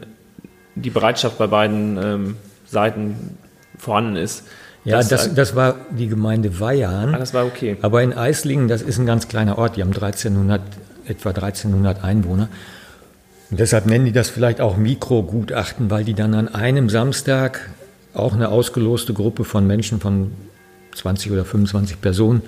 die 0.76 0.90
Bereitschaft 0.90 1.38
bei 1.38 1.48
beiden 1.48 1.98
ähm, 2.02 2.38
Seiten 2.66 3.38
vorhanden 3.78 4.16
ist. 4.16 4.46
Ja, 4.86 5.04
das, 5.04 5.34
das 5.34 5.56
war 5.56 5.76
die 5.92 6.08
Gemeinde 6.08 6.60
Weihern. 6.60 7.14
Ah, 7.14 7.20
das 7.20 7.34
war 7.34 7.46
okay. 7.46 7.78
Aber 7.82 8.02
in 8.02 8.14
Eislingen, 8.14 8.68
das 8.68 8.82
ist 8.82 8.98
ein 8.98 9.06
ganz 9.06 9.28
kleiner 9.28 9.58
Ort, 9.58 9.76
die 9.76 9.82
haben 9.82 9.94
1300 9.94 10.62
etwa 11.06 11.30
1300 11.30 12.04
Einwohner. 12.04 12.50
Und 13.52 13.60
deshalb 13.60 13.88
nennen 13.88 14.06
die 14.06 14.12
das 14.12 14.30
vielleicht 14.30 14.62
auch 14.62 14.78
Mikrogutachten, 14.78 15.90
weil 15.90 16.04
die 16.04 16.14
dann 16.14 16.34
an 16.34 16.48
einem 16.48 16.90
Samstag 16.90 17.70
auch 18.14 18.34
eine 18.34 18.50
ausgeloste 18.50 19.14
Gruppe 19.14 19.44
von 19.44 19.66
Menschen 19.66 20.00
von 20.00 20.32
20 20.96 21.32
oder 21.32 21.46
25 21.46 22.02
Personen 22.02 22.42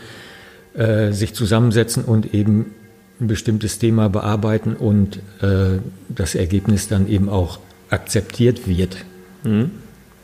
äh, 0.73 1.11
sich 1.11 1.33
zusammensetzen 1.33 2.03
und 2.03 2.33
eben 2.33 2.73
ein 3.19 3.27
bestimmtes 3.27 3.79
Thema 3.79 4.09
bearbeiten 4.09 4.75
und 4.75 5.17
äh, 5.41 5.79
das 6.09 6.35
Ergebnis 6.35 6.87
dann 6.87 7.07
eben 7.07 7.29
auch 7.29 7.59
akzeptiert 7.89 8.67
wird. 8.67 8.97
Mhm. 9.43 9.71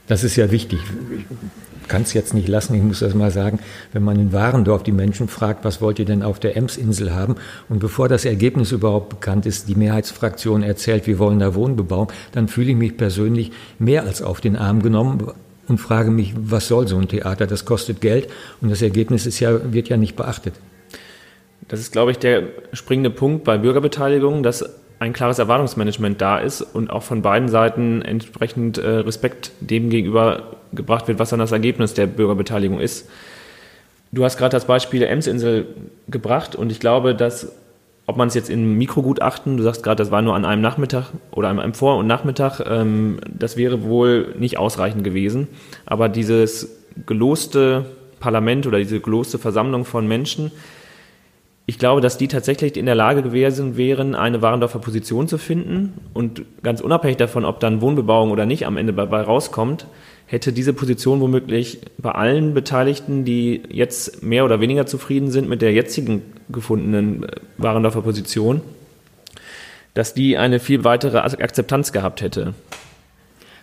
Das 0.07 0.23
ist 0.23 0.35
ja 0.35 0.51
wichtig 0.51 0.79
kann 1.87 2.01
es 2.03 2.13
jetzt 2.13 2.33
nicht 2.33 2.47
lassen, 2.47 2.73
ich 2.75 2.83
muss 2.83 2.99
das 2.99 3.13
mal 3.13 3.31
sagen, 3.31 3.59
wenn 3.93 4.03
man 4.03 4.19
in 4.19 4.33
Warendorf 4.33 4.83
die 4.83 4.91
Menschen 4.91 5.27
fragt, 5.27 5.65
was 5.65 5.81
wollt 5.81 5.99
ihr 5.99 6.05
denn 6.05 6.23
auf 6.23 6.39
der 6.39 6.57
Emsinsel 6.57 7.13
haben? 7.13 7.35
Und 7.69 7.79
bevor 7.79 8.09
das 8.09 8.25
Ergebnis 8.25 8.71
überhaupt 8.71 9.09
bekannt 9.09 9.45
ist, 9.45 9.67
die 9.67 9.75
Mehrheitsfraktion 9.75 10.63
erzählt, 10.63 11.07
wir 11.07 11.19
wollen 11.19 11.39
da 11.39 11.55
Wohnbebauung, 11.55 12.11
dann 12.31 12.47
fühle 12.47 12.71
ich 12.71 12.77
mich 12.77 12.97
persönlich 12.97 13.51
mehr 13.79 14.03
als 14.03 14.21
auf 14.21 14.41
den 14.41 14.55
Arm 14.55 14.81
genommen 14.81 15.31
und 15.67 15.77
frage 15.79 16.11
mich, 16.11 16.33
was 16.37 16.67
soll 16.67 16.87
so 16.87 16.97
ein 16.97 17.07
Theater? 17.07 17.47
Das 17.47 17.65
kostet 17.65 18.01
Geld 18.01 18.29
und 18.61 18.69
das 18.69 18.81
Ergebnis 18.81 19.25
ist 19.25 19.39
ja, 19.39 19.73
wird 19.73 19.89
ja 19.89 19.97
nicht 19.97 20.15
beachtet. 20.15 20.53
Das 21.67 21.79
ist, 21.79 21.91
glaube 21.91 22.11
ich, 22.11 22.19
der 22.19 22.43
springende 22.73 23.09
Punkt 23.09 23.43
bei 23.43 23.57
Bürgerbeteiligung, 23.57 24.43
dass 24.43 24.63
ein 24.99 25.13
klares 25.13 25.37
Erwartungsmanagement 25.37 26.21
da 26.21 26.39
ist 26.39 26.61
und 26.61 26.89
auch 26.89 27.03
von 27.03 27.21
beiden 27.21 27.49
Seiten 27.49 28.01
entsprechend 28.01 28.77
äh, 28.77 28.87
Respekt 28.87 29.51
dem 29.59 29.89
gegenüber 29.89 30.57
gebracht 30.73 31.07
wird, 31.07 31.19
was 31.19 31.29
dann 31.29 31.39
das 31.39 31.51
Ergebnis 31.51 31.93
der 31.93 32.07
Bürgerbeteiligung 32.07 32.79
ist. 32.79 33.09
Du 34.11 34.23
hast 34.23 34.37
gerade 34.37 34.51
das 34.51 34.65
Beispiel 34.65 34.99
der 34.99 35.11
Emsinsel 35.11 35.67
gebracht 36.07 36.55
und 36.55 36.71
ich 36.71 36.79
glaube, 36.79 37.13
dass, 37.13 37.51
ob 38.07 38.15
man 38.15 38.29
es 38.29 38.33
jetzt 38.33 38.49
in 38.49 38.77
Mikrogutachten, 38.77 39.57
du 39.57 39.63
sagst 39.63 39.83
gerade, 39.83 39.97
das 39.97 40.11
war 40.11 40.21
nur 40.21 40.33
an 40.33 40.45
einem 40.45 40.61
Nachmittag 40.61 41.11
oder 41.31 41.49
an 41.49 41.59
einem 41.59 41.73
Vor- 41.73 41.97
und 41.97 42.07
Nachmittag, 42.07 42.61
ähm, 42.65 43.19
das 43.29 43.57
wäre 43.57 43.83
wohl 43.83 44.33
nicht 44.39 44.57
ausreichend 44.57 45.03
gewesen. 45.03 45.49
Aber 45.85 46.07
dieses 46.07 46.85
geloste 47.05 47.85
Parlament 48.21 48.65
oder 48.65 48.79
diese 48.79 49.01
geloste 49.01 49.37
Versammlung 49.37 49.83
von 49.83 50.07
Menschen, 50.07 50.51
ich 51.65 51.77
glaube, 51.77 51.99
dass 51.99 52.17
die 52.17 52.29
tatsächlich 52.29 52.77
in 52.77 52.85
der 52.85 52.95
Lage 52.95 53.21
gewesen 53.21 53.75
wären, 53.75 54.15
eine 54.15 54.41
Warendorfer 54.41 54.79
Position 54.79 55.27
zu 55.27 55.37
finden. 55.37 55.95
Und 56.13 56.43
ganz 56.63 56.79
unabhängig 56.79 57.17
davon, 57.17 57.43
ob 57.43 57.59
dann 57.59 57.81
Wohnbebauung 57.81 58.31
oder 58.31 58.45
nicht 58.45 58.65
am 58.65 58.77
Ende 58.77 58.93
dabei 58.93 59.21
rauskommt, 59.21 59.85
hätte 60.27 60.51
diese 60.53 60.73
Position 60.73 61.21
womöglich 61.21 61.79
bei 61.97 62.11
allen 62.11 62.53
Beteiligten, 62.53 63.25
die 63.25 63.63
jetzt 63.69 64.21
mehr 64.21 64.45
oder 64.45 64.59
weniger 64.59 64.85
zufrieden 64.85 65.31
sind 65.31 65.49
mit 65.49 65.61
der 65.61 65.71
jetzigen 65.71 66.21
gefundenen 66.49 67.23
äh, 67.23 67.27
Warendorfer 67.57 68.01
Position, 68.01 68.61
dass 69.93 70.13
die 70.13 70.37
eine 70.37 70.59
viel 70.59 70.83
weitere 70.83 71.17
Akzeptanz 71.17 71.91
gehabt 71.91 72.21
hätte. 72.21 72.53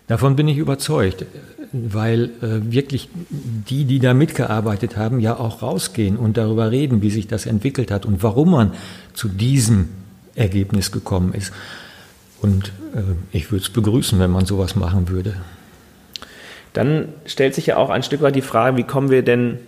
Davon 0.07 0.37
bin 0.37 0.49
ich 0.49 0.59
überzeugt, 0.59 1.27
weil 1.73 2.31
äh, 2.43 2.73
wirklich 2.73 3.09
die, 3.13 3.85
die 3.85 4.01
da 4.01 4.15
mitgearbeitet 4.15 4.97
haben, 4.97 5.21
ja 5.21 5.39
auch 5.39 5.63
rausgehen 5.63 6.17
und 6.17 6.37
darüber 6.37 6.71
reden, 6.71 7.03
wie 7.03 7.11
sich 7.11 7.27
das 7.27 7.47
entwickelt 7.47 7.91
hat 7.91 8.07
und 8.07 8.23
warum 8.23 8.51
man 8.51 8.73
zu 9.13 9.29
diesem 9.29 9.91
Ergebnis 10.35 10.93
gekommen 10.93 11.35
ist. 11.35 11.53
Und 12.41 12.73
äh, 12.95 13.03
ich 13.33 13.51
würde 13.53 13.65
es 13.65 13.71
begrüßen, 13.71 14.19
wenn 14.19 14.31
man 14.31 14.47
sowas 14.47 14.77
machen 14.77 15.09
würde. 15.09 15.37
Dann 16.75 17.09
stellt 17.25 17.55
sich 17.55 17.67
ja 17.67 17.77
auch 17.79 17.89
ein 17.89 18.03
Stück 18.03 18.21
weit 18.21 18.35
die 18.35 18.43
Frage, 18.43 18.77
wie 18.77 18.83
kommen 18.83 19.11
wir 19.11 19.23
denn 19.23 19.59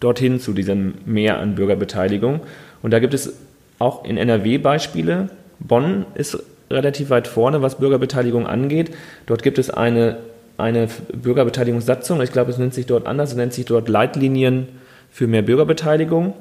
dorthin 0.00 0.40
zu 0.40 0.52
diesem 0.52 0.94
Mehr 1.06 1.38
an 1.38 1.54
Bürgerbeteiligung? 1.54 2.40
Und 2.82 2.90
da 2.90 2.98
gibt 2.98 3.14
es 3.14 3.34
auch 3.78 4.04
in 4.04 4.16
NRW 4.18 4.58
Beispiele. 4.58 5.30
Bonn 5.60 6.04
ist 6.14 6.38
relativ 6.68 7.10
weit 7.10 7.28
vorne, 7.28 7.62
was 7.62 7.78
Bürgerbeteiligung 7.78 8.46
angeht. 8.46 8.90
Dort 9.26 9.44
gibt 9.44 9.58
es 9.58 9.70
eine, 9.70 10.18
eine 10.58 10.88
Bürgerbeteiligungssatzung. 11.14 12.20
Ich 12.20 12.32
glaube, 12.32 12.50
es 12.50 12.58
nennt 12.58 12.74
sich 12.74 12.86
dort 12.86 13.06
anders. 13.06 13.30
Es 13.30 13.36
nennt 13.36 13.52
sich 13.52 13.64
dort 13.64 13.88
Leitlinien 13.88 14.68
für 15.10 15.28
mehr 15.28 15.42
Bürgerbeteiligung. 15.42 16.34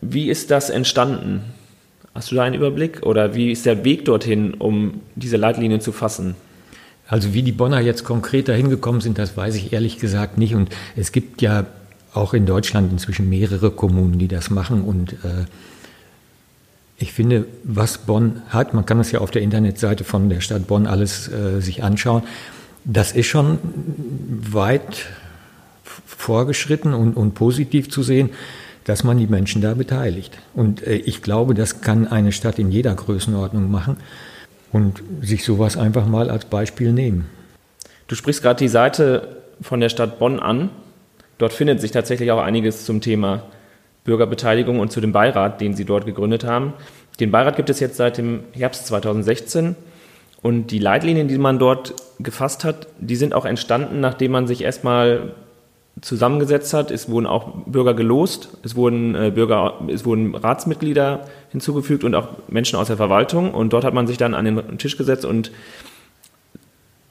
Wie 0.00 0.30
ist 0.30 0.52
das 0.52 0.70
entstanden? 0.70 1.42
Hast 2.14 2.30
du 2.30 2.36
da 2.36 2.44
einen 2.44 2.54
Überblick 2.54 3.02
oder 3.02 3.34
wie 3.34 3.50
ist 3.50 3.66
der 3.66 3.84
Weg 3.84 4.04
dorthin, 4.04 4.54
um 4.54 5.00
diese 5.16 5.38
Leitlinien 5.38 5.80
zu 5.80 5.90
fassen? 5.90 6.36
Also 7.12 7.34
wie 7.34 7.42
die 7.42 7.52
Bonner 7.52 7.78
jetzt 7.78 8.04
konkret 8.04 8.48
dahin 8.48 8.70
gekommen 8.70 9.02
sind, 9.02 9.18
das 9.18 9.36
weiß 9.36 9.56
ich 9.56 9.74
ehrlich 9.74 9.98
gesagt 9.98 10.38
nicht. 10.38 10.54
Und 10.54 10.70
es 10.96 11.12
gibt 11.12 11.42
ja 11.42 11.66
auch 12.14 12.32
in 12.32 12.46
Deutschland 12.46 12.90
inzwischen 12.90 13.28
mehrere 13.28 13.70
Kommunen, 13.70 14.18
die 14.18 14.28
das 14.28 14.48
machen. 14.48 14.80
Und 14.80 15.12
äh, 15.12 15.44
ich 16.96 17.12
finde, 17.12 17.44
was 17.64 17.98
Bonn 17.98 18.40
hat, 18.48 18.72
man 18.72 18.86
kann 18.86 18.96
das 18.96 19.12
ja 19.12 19.20
auf 19.20 19.30
der 19.30 19.42
Internetseite 19.42 20.04
von 20.04 20.30
der 20.30 20.40
Stadt 20.40 20.66
Bonn 20.66 20.86
alles 20.86 21.28
äh, 21.28 21.60
sich 21.60 21.84
anschauen, 21.84 22.22
das 22.86 23.12
ist 23.12 23.26
schon 23.26 23.58
weit 24.50 25.04
vorgeschritten 26.06 26.94
und, 26.94 27.14
und 27.14 27.34
positiv 27.34 27.90
zu 27.90 28.02
sehen, 28.02 28.30
dass 28.84 29.04
man 29.04 29.18
die 29.18 29.26
Menschen 29.26 29.60
da 29.60 29.74
beteiligt. 29.74 30.38
Und 30.54 30.82
äh, 30.86 30.94
ich 30.94 31.20
glaube, 31.20 31.52
das 31.52 31.82
kann 31.82 32.06
eine 32.06 32.32
Stadt 32.32 32.58
in 32.58 32.72
jeder 32.72 32.94
Größenordnung 32.94 33.70
machen 33.70 33.98
und 34.72 35.02
sich 35.20 35.44
sowas 35.44 35.76
einfach 35.76 36.06
mal 36.06 36.30
als 36.30 36.46
Beispiel 36.46 36.92
nehmen. 36.92 37.28
Du 38.08 38.14
sprichst 38.14 38.42
gerade 38.42 38.58
die 38.58 38.68
Seite 38.68 39.36
von 39.60 39.80
der 39.80 39.88
Stadt 39.88 40.18
Bonn 40.18 40.40
an. 40.40 40.70
Dort 41.38 41.52
findet 41.52 41.80
sich 41.80 41.90
tatsächlich 41.90 42.30
auch 42.32 42.42
einiges 42.42 42.84
zum 42.84 43.00
Thema 43.00 43.44
Bürgerbeteiligung 44.04 44.80
und 44.80 44.90
zu 44.90 45.00
dem 45.00 45.12
Beirat, 45.12 45.60
den 45.60 45.74
sie 45.74 45.84
dort 45.84 46.06
gegründet 46.06 46.44
haben. 46.44 46.72
Den 47.20 47.30
Beirat 47.30 47.56
gibt 47.56 47.70
es 47.70 47.80
jetzt 47.80 47.96
seit 47.96 48.18
dem 48.18 48.40
Herbst 48.52 48.86
2016 48.86 49.76
und 50.42 50.68
die 50.68 50.78
Leitlinien, 50.78 51.28
die 51.28 51.38
man 51.38 51.58
dort 51.58 51.94
gefasst 52.18 52.64
hat, 52.64 52.88
die 52.98 53.16
sind 53.16 53.34
auch 53.34 53.44
entstanden, 53.44 54.00
nachdem 54.00 54.32
man 54.32 54.46
sich 54.46 54.62
erstmal 54.62 55.34
zusammengesetzt 56.00 56.72
hat. 56.74 56.90
Es 56.90 57.08
wurden 57.08 57.26
auch 57.26 57.52
Bürger 57.66 57.94
gelost, 57.94 58.48
es 58.64 58.74
wurden 58.74 59.14
äh, 59.14 59.30
Bürger, 59.34 59.80
es 59.88 60.04
wurden 60.04 60.34
Ratsmitglieder 60.34 61.28
hinzugefügt 61.50 62.04
und 62.04 62.14
auch 62.14 62.28
Menschen 62.48 62.78
aus 62.78 62.88
der 62.88 62.96
Verwaltung. 62.96 63.52
Und 63.52 63.72
dort 63.72 63.84
hat 63.84 63.94
man 63.94 64.06
sich 64.06 64.16
dann 64.16 64.34
an 64.34 64.44
den 64.44 64.78
Tisch 64.78 64.96
gesetzt 64.96 65.24
und 65.24 65.52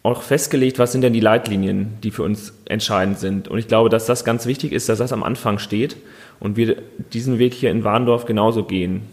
auch 0.03 0.23
festgelegt, 0.23 0.79
was 0.79 0.91
sind 0.91 1.01
denn 1.01 1.13
die 1.13 1.19
Leitlinien, 1.19 1.97
die 2.01 2.09
für 2.09 2.23
uns 2.23 2.53
entscheidend 2.65 3.19
sind. 3.19 3.47
Und 3.47 3.59
ich 3.59 3.67
glaube, 3.67 3.89
dass 3.89 4.07
das 4.07 4.25
ganz 4.25 4.47
wichtig 4.47 4.71
ist, 4.71 4.89
dass 4.89 4.97
das 4.97 5.13
am 5.13 5.23
Anfang 5.23 5.59
steht 5.59 5.95
und 6.39 6.57
wir 6.57 6.77
diesen 7.13 7.37
Weg 7.37 7.53
hier 7.53 7.69
in 7.69 7.83
Warndorf 7.83 8.25
genauso 8.25 8.63
gehen. 8.63 9.03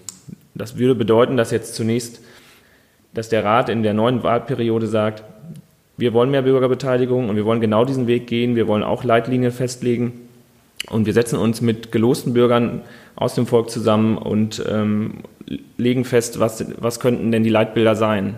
Das 0.55 0.79
würde 0.79 0.95
bedeuten, 0.95 1.37
dass 1.37 1.51
jetzt 1.51 1.75
zunächst, 1.75 2.23
dass 3.13 3.29
der 3.29 3.45
Rat 3.45 3.69
in 3.69 3.83
der 3.83 3.93
neuen 3.93 4.23
Wahlperiode 4.23 4.87
sagt, 4.87 5.23
wir 5.99 6.15
wollen 6.15 6.31
mehr 6.31 6.43
Bürgerbeteiligung 6.43 7.29
und 7.29 7.37
wir 7.37 7.45
wollen 7.45 7.61
genau 7.61 7.85
diesen 7.85 8.07
Weg 8.07 8.29
gehen. 8.29 8.55
Wir 8.55 8.69
wollen 8.69 8.85
auch 8.85 9.03
Leitlinien 9.03 9.51
festlegen. 9.51 10.13
Und 10.89 11.07
wir 11.07 11.13
setzen 11.13 11.39
uns 11.39 11.61
mit 11.61 11.91
gelosten 11.91 12.33
Bürgern 12.35 12.83
aus 13.17 13.35
dem 13.35 13.49
Volk 13.49 13.69
zusammen 13.69 14.17
und 14.17 14.65
ähm, 14.71 15.15
legen 15.77 16.05
fest, 16.05 16.39
was, 16.39 16.65
was 16.81 17.01
könnten 17.01 17.33
denn 17.33 17.43
die 17.43 17.51
Leitbilder 17.51 17.97
sein. 17.97 18.37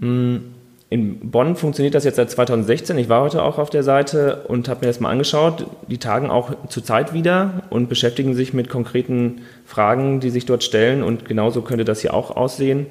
Hm, 0.00 0.54
in 0.88 1.30
Bonn 1.30 1.54
funktioniert 1.54 1.94
das 1.94 2.04
jetzt 2.04 2.16
seit 2.16 2.30
2016. 2.30 2.96
Ich 2.96 3.10
war 3.10 3.20
heute 3.20 3.42
auch 3.42 3.58
auf 3.58 3.68
der 3.68 3.82
Seite 3.82 4.44
und 4.48 4.70
habe 4.70 4.80
mir 4.80 4.86
das 4.86 5.00
mal 5.00 5.10
angeschaut. 5.10 5.66
Die 5.88 5.98
tagen 5.98 6.30
auch 6.30 6.50
zurzeit 6.68 7.12
wieder 7.12 7.62
und 7.68 7.90
beschäftigen 7.90 8.34
sich 8.34 8.54
mit 8.54 8.70
konkreten 8.70 9.42
Fragen, 9.66 10.18
die 10.18 10.30
sich 10.30 10.46
dort 10.46 10.64
stellen. 10.64 11.02
Und 11.02 11.26
genauso 11.26 11.60
könnte 11.60 11.84
das 11.84 12.00
hier 12.00 12.14
auch 12.14 12.34
aussehen. 12.34 12.86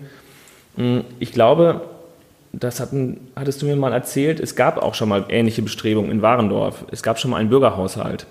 Hm, 0.78 1.02
ich 1.20 1.34
glaube, 1.34 1.82
das 2.52 2.80
hatten, 2.80 3.28
hattest 3.36 3.62
du 3.62 3.66
mir 3.66 3.76
mal 3.76 3.94
erzählt, 3.94 4.40
es 4.40 4.56
gab 4.56 4.78
auch 4.78 4.96
schon 4.96 5.10
mal 5.10 5.26
ähnliche 5.30 5.62
Bestrebungen 5.62 6.12
in 6.12 6.22
Warendorf. 6.22 6.86
Es 6.92 7.04
gab 7.04 7.20
schon 7.20 7.32
mal 7.32 7.38
einen 7.38 7.50
Bürgerhaushalt. 7.50 8.26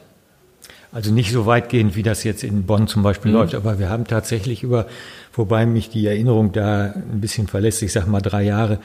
Also 0.90 1.12
nicht 1.12 1.32
so 1.32 1.46
weitgehend, 1.46 1.96
wie 1.96 2.02
das 2.02 2.24
jetzt 2.24 2.42
in 2.42 2.64
Bonn 2.64 2.88
zum 2.88 3.02
Beispiel 3.02 3.30
mhm. 3.30 3.36
läuft, 3.36 3.54
aber 3.54 3.78
wir 3.78 3.90
haben 3.90 4.06
tatsächlich 4.06 4.62
über, 4.62 4.86
wobei 5.34 5.66
mich 5.66 5.90
die 5.90 6.06
Erinnerung 6.06 6.52
da 6.52 6.94
ein 6.94 7.20
bisschen 7.20 7.46
verlässt, 7.46 7.82
ich 7.82 7.92
sage 7.92 8.08
mal 8.08 8.22
drei 8.22 8.42
Jahre, 8.42 8.78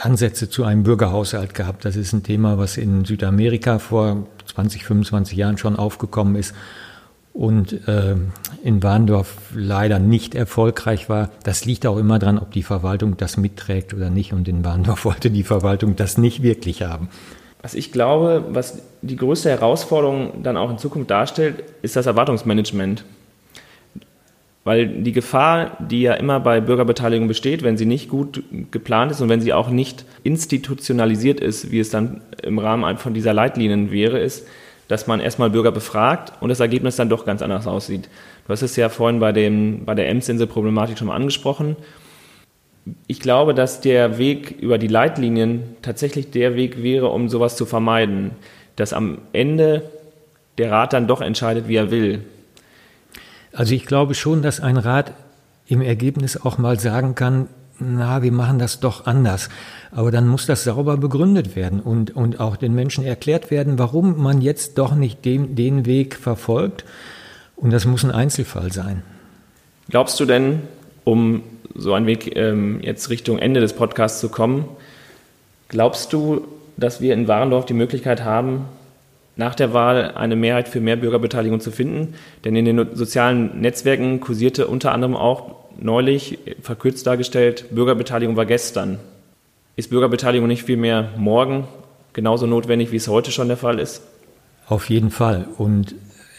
Ansätze 0.00 0.48
zu 0.48 0.64
einem 0.64 0.84
Bürgerhaushalt 0.84 1.54
gehabt. 1.54 1.84
Das 1.84 1.96
ist 1.96 2.12
ein 2.12 2.22
Thema, 2.22 2.56
was 2.56 2.78
in 2.78 3.04
Südamerika 3.04 3.78
vor 3.78 4.26
20, 4.46 4.84
25 4.84 5.36
Jahren 5.36 5.58
schon 5.58 5.76
aufgekommen 5.76 6.36
ist 6.36 6.54
und 7.32 7.88
äh, 7.88 8.14
in 8.62 8.82
Warndorf 8.82 9.36
leider 9.54 9.98
nicht 9.98 10.34
erfolgreich 10.34 11.08
war. 11.08 11.30
Das 11.44 11.64
liegt 11.64 11.86
auch 11.86 11.96
immer 11.96 12.18
daran, 12.18 12.38
ob 12.38 12.52
die 12.52 12.62
Verwaltung 12.62 13.16
das 13.16 13.36
mitträgt 13.36 13.94
oder 13.94 14.10
nicht. 14.10 14.32
Und 14.32 14.48
in 14.48 14.64
Warndorf 14.64 15.04
wollte 15.06 15.30
die 15.30 15.42
Verwaltung 15.42 15.96
das 15.96 16.18
nicht 16.18 16.42
wirklich 16.42 16.82
haben. 16.82 17.08
Was 17.62 17.74
ich 17.74 17.92
glaube, 17.92 18.44
was 18.50 18.82
die 19.02 19.16
größte 19.16 19.48
Herausforderung 19.48 20.42
dann 20.42 20.56
auch 20.56 20.70
in 20.70 20.78
Zukunft 20.78 21.10
darstellt, 21.10 21.62
ist 21.80 21.96
das 21.96 22.06
Erwartungsmanagement. 22.06 23.04
Weil 24.64 24.86
die 24.86 25.12
Gefahr, 25.12 25.76
die 25.80 26.02
ja 26.02 26.14
immer 26.14 26.38
bei 26.38 26.60
Bürgerbeteiligung 26.60 27.26
besteht, 27.28 27.62
wenn 27.62 27.76
sie 27.76 27.86
nicht 27.86 28.08
gut 28.08 28.44
geplant 28.70 29.10
ist 29.10 29.20
und 29.20 29.28
wenn 29.28 29.40
sie 29.40 29.52
auch 29.52 29.70
nicht 29.70 30.04
institutionalisiert 30.22 31.40
ist, 31.40 31.72
wie 31.72 31.80
es 31.80 31.90
dann 31.90 32.20
im 32.42 32.58
Rahmen 32.58 32.98
von 32.98 33.14
dieser 33.14 33.32
Leitlinien 33.32 33.90
wäre, 33.90 34.20
ist, 34.20 34.46
dass 34.92 35.06
man 35.06 35.20
erstmal 35.20 35.48
Bürger 35.48 35.72
befragt 35.72 36.34
und 36.40 36.50
das 36.50 36.60
Ergebnis 36.60 36.96
dann 36.96 37.08
doch 37.08 37.24
ganz 37.24 37.40
anders 37.40 37.66
aussieht. 37.66 38.10
Du 38.44 38.52
hast 38.52 38.60
es 38.60 38.76
ja 38.76 38.90
vorhin 38.90 39.20
bei, 39.20 39.32
dem, 39.32 39.86
bei 39.86 39.94
der 39.94 40.10
Emsinsel-Problematik 40.10 40.98
schon 40.98 41.06
mal 41.06 41.16
angesprochen. 41.16 41.76
Ich 43.06 43.18
glaube, 43.18 43.54
dass 43.54 43.80
der 43.80 44.18
Weg 44.18 44.50
über 44.50 44.76
die 44.76 44.88
Leitlinien 44.88 45.62
tatsächlich 45.80 46.30
der 46.30 46.56
Weg 46.56 46.82
wäre, 46.82 47.08
um 47.08 47.30
sowas 47.30 47.56
zu 47.56 47.64
vermeiden, 47.64 48.32
dass 48.76 48.92
am 48.92 49.16
Ende 49.32 49.90
der 50.58 50.70
Rat 50.70 50.92
dann 50.92 51.06
doch 51.06 51.22
entscheidet, 51.22 51.68
wie 51.68 51.76
er 51.76 51.90
will. 51.90 52.26
Also 53.54 53.74
ich 53.74 53.86
glaube 53.86 54.12
schon, 54.14 54.42
dass 54.42 54.60
ein 54.60 54.76
Rat 54.76 55.14
im 55.68 55.80
Ergebnis 55.80 56.36
auch 56.36 56.58
mal 56.58 56.78
sagen 56.78 57.14
kann, 57.14 57.48
na, 57.78 58.22
wir 58.22 58.32
machen 58.32 58.58
das 58.58 58.80
doch 58.80 59.06
anders. 59.06 59.48
Aber 59.90 60.10
dann 60.10 60.28
muss 60.28 60.46
das 60.46 60.64
sauber 60.64 60.96
begründet 60.96 61.56
werden 61.56 61.80
und, 61.80 62.14
und 62.14 62.40
auch 62.40 62.56
den 62.56 62.74
Menschen 62.74 63.04
erklärt 63.04 63.50
werden, 63.50 63.78
warum 63.78 64.22
man 64.22 64.40
jetzt 64.40 64.78
doch 64.78 64.94
nicht 64.94 65.24
den, 65.24 65.54
den 65.54 65.86
Weg 65.86 66.16
verfolgt. 66.16 66.84
Und 67.56 67.72
das 67.72 67.84
muss 67.84 68.04
ein 68.04 68.10
Einzelfall 68.10 68.72
sein. 68.72 69.02
Glaubst 69.88 70.18
du 70.20 70.24
denn, 70.24 70.62
um 71.04 71.42
so 71.74 71.94
einen 71.94 72.06
Weg 72.06 72.36
ähm, 72.36 72.80
jetzt 72.82 73.10
Richtung 73.10 73.38
Ende 73.38 73.60
des 73.60 73.72
Podcasts 73.72 74.20
zu 74.20 74.28
kommen, 74.28 74.66
glaubst 75.68 76.12
du, 76.12 76.46
dass 76.76 77.00
wir 77.00 77.14
in 77.14 77.28
Warendorf 77.28 77.66
die 77.66 77.74
Möglichkeit 77.74 78.24
haben, 78.24 78.66
nach 79.36 79.54
der 79.54 79.72
Wahl 79.72 80.12
eine 80.14 80.36
Mehrheit 80.36 80.68
für 80.68 80.80
mehr 80.80 80.96
Bürgerbeteiligung 80.96 81.60
zu 81.60 81.70
finden? 81.70 82.14
Denn 82.44 82.56
in 82.56 82.64
den 82.64 82.94
sozialen 82.94 83.60
Netzwerken 83.60 84.20
kursierte 84.20 84.66
unter 84.66 84.92
anderem 84.92 85.16
auch 85.16 85.61
neulich, 85.78 86.38
verkürzt 86.62 87.06
dargestellt, 87.06 87.66
Bürgerbeteiligung 87.70 88.36
war 88.36 88.46
gestern. 88.46 88.98
Ist 89.76 89.90
Bürgerbeteiligung 89.90 90.48
nicht 90.48 90.64
vielmehr 90.64 91.10
morgen 91.16 91.66
genauso 92.12 92.46
notwendig, 92.46 92.92
wie 92.92 92.96
es 92.96 93.08
heute 93.08 93.30
schon 93.30 93.48
der 93.48 93.56
Fall 93.56 93.78
ist? 93.78 94.02
Auf 94.66 94.90
jeden 94.90 95.10
Fall. 95.10 95.46
Und 95.58 95.94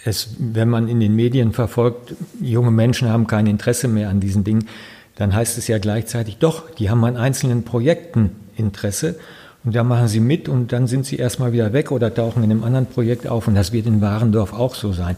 es, 0.05 0.35
wenn 0.39 0.69
man 0.69 0.87
in 0.87 0.99
den 0.99 1.15
Medien 1.15 1.53
verfolgt, 1.53 2.15
junge 2.41 2.71
Menschen 2.71 3.09
haben 3.09 3.27
kein 3.27 3.47
Interesse 3.47 3.87
mehr 3.87 4.09
an 4.09 4.19
diesen 4.19 4.43
Dingen, 4.43 4.67
dann 5.15 5.33
heißt 5.33 5.57
es 5.57 5.67
ja 5.67 5.77
gleichzeitig, 5.77 6.37
doch, 6.37 6.69
die 6.71 6.89
haben 6.89 7.03
an 7.05 7.17
einzelnen 7.17 7.63
Projekten 7.63 8.31
Interesse 8.55 9.15
und 9.63 9.75
da 9.75 9.83
machen 9.83 10.07
sie 10.07 10.19
mit 10.19 10.49
und 10.49 10.73
dann 10.73 10.87
sind 10.87 11.05
sie 11.05 11.17
erstmal 11.17 11.53
wieder 11.53 11.73
weg 11.73 11.91
oder 11.91 12.13
tauchen 12.13 12.43
in 12.43 12.51
einem 12.51 12.63
anderen 12.63 12.87
Projekt 12.87 13.27
auf 13.27 13.47
und 13.47 13.55
das 13.55 13.71
wird 13.71 13.85
in 13.85 14.01
Warendorf 14.01 14.53
auch 14.53 14.75
so 14.75 14.91
sein. 14.91 15.15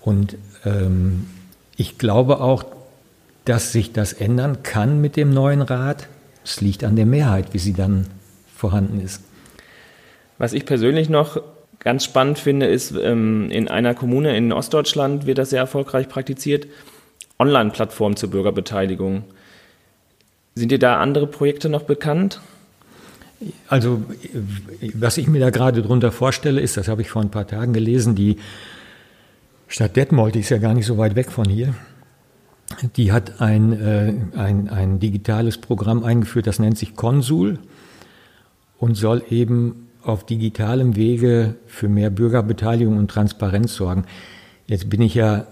Und 0.00 0.36
ähm, 0.64 1.26
ich 1.76 1.98
glaube 1.98 2.40
auch, 2.40 2.64
dass 3.46 3.72
sich 3.72 3.92
das 3.92 4.12
ändern 4.12 4.62
kann 4.62 5.00
mit 5.00 5.16
dem 5.16 5.30
neuen 5.30 5.62
Rat. 5.62 6.08
Es 6.44 6.60
liegt 6.60 6.84
an 6.84 6.96
der 6.96 7.06
Mehrheit, 7.06 7.54
wie 7.54 7.58
sie 7.58 7.72
dann 7.72 8.06
vorhanden 8.54 9.00
ist. 9.00 9.22
Was 10.38 10.52
ich 10.52 10.66
persönlich 10.66 11.08
noch 11.08 11.40
ganz 11.78 12.04
spannend 12.04 12.38
finde, 12.38 12.66
ist, 12.66 12.92
ähm, 12.92 13.50
in 13.50 13.68
einer 13.68 13.94
Kommune 13.94 14.36
in 14.36 14.52
Ostdeutschland 14.52 15.26
wird 15.26 15.38
das 15.38 15.50
sehr 15.50 15.60
erfolgreich 15.60 16.08
praktiziert, 16.08 16.66
Online-Plattformen 17.38 18.16
zur 18.16 18.30
Bürgerbeteiligung. 18.30 19.24
Sind 20.54 20.72
dir 20.72 20.78
da 20.78 20.98
andere 20.98 21.26
Projekte 21.26 21.68
noch 21.68 21.82
bekannt? 21.82 22.40
Also, 23.68 24.02
was 24.94 25.18
ich 25.18 25.28
mir 25.28 25.40
da 25.40 25.50
gerade 25.50 25.82
drunter 25.82 26.10
vorstelle, 26.10 26.60
ist, 26.60 26.76
das 26.76 26.88
habe 26.88 27.02
ich 27.02 27.10
vor 27.10 27.22
ein 27.22 27.30
paar 27.30 27.46
Tagen 27.46 27.72
gelesen, 27.72 28.14
die 28.14 28.38
Stadt 29.68 29.94
Detmold, 29.96 30.34
die 30.34 30.40
ist 30.40 30.48
ja 30.48 30.58
gar 30.58 30.74
nicht 30.74 30.86
so 30.86 30.96
weit 30.96 31.14
weg 31.14 31.30
von 31.30 31.48
hier, 31.48 31.74
die 32.96 33.12
hat 33.12 33.40
ein, 33.40 33.72
äh, 33.72 34.12
ein, 34.36 34.68
ein 34.68 34.98
digitales 34.98 35.58
Programm 35.58 36.04
eingeführt, 36.04 36.46
das 36.46 36.58
nennt 36.58 36.78
sich 36.78 36.96
Konsul 36.96 37.58
und 38.78 38.96
soll 38.96 39.22
eben 39.30 39.88
auf 40.02 40.24
digitalem 40.24 40.96
Wege 40.96 41.56
für 41.66 41.88
mehr 41.88 42.10
Bürgerbeteiligung 42.10 42.96
und 42.96 43.10
Transparenz 43.10 43.74
sorgen. 43.74 44.04
Jetzt 44.66 44.88
bin 44.88 45.00
ich 45.00 45.14
ja 45.14 45.46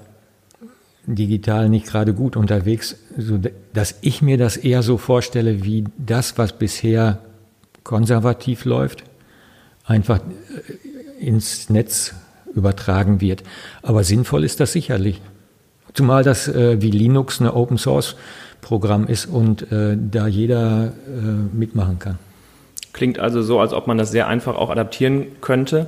digital 1.06 1.68
nicht 1.68 1.86
gerade 1.86 2.14
gut 2.14 2.36
unterwegs, 2.36 2.96
so 3.16 3.38
dass 3.72 3.98
ich 4.00 4.22
mir 4.22 4.38
das 4.38 4.56
eher 4.56 4.82
so 4.82 4.96
vorstelle 4.96 5.64
wie 5.64 5.84
das, 5.98 6.38
was 6.38 6.58
bisher 6.58 7.20
konservativ 7.82 8.64
läuft, 8.64 9.04
einfach 9.84 10.20
äh, 10.20 11.24
ins 11.24 11.68
Netz 11.70 12.14
übertragen 12.54 13.20
wird. 13.20 13.42
Aber 13.82 14.04
sinnvoll 14.04 14.44
ist 14.44 14.60
das 14.60 14.72
sicherlich 14.72 15.20
Zumal 15.94 16.24
das 16.24 16.48
äh, 16.48 16.82
wie 16.82 16.90
Linux 16.90 17.40
eine 17.40 17.54
Open 17.54 17.78
Source 17.78 18.16
Programm 18.60 19.06
ist 19.06 19.26
und 19.26 19.70
äh, 19.70 19.96
da 19.96 20.26
jeder 20.26 20.86
äh, 21.06 21.56
mitmachen 21.56 21.98
kann. 21.98 22.18
Klingt 22.92 23.18
also 23.18 23.42
so, 23.42 23.60
als 23.60 23.72
ob 23.72 23.86
man 23.86 23.98
das 23.98 24.10
sehr 24.10 24.26
einfach 24.26 24.56
auch 24.56 24.70
adaptieren 24.70 25.26
könnte. 25.40 25.86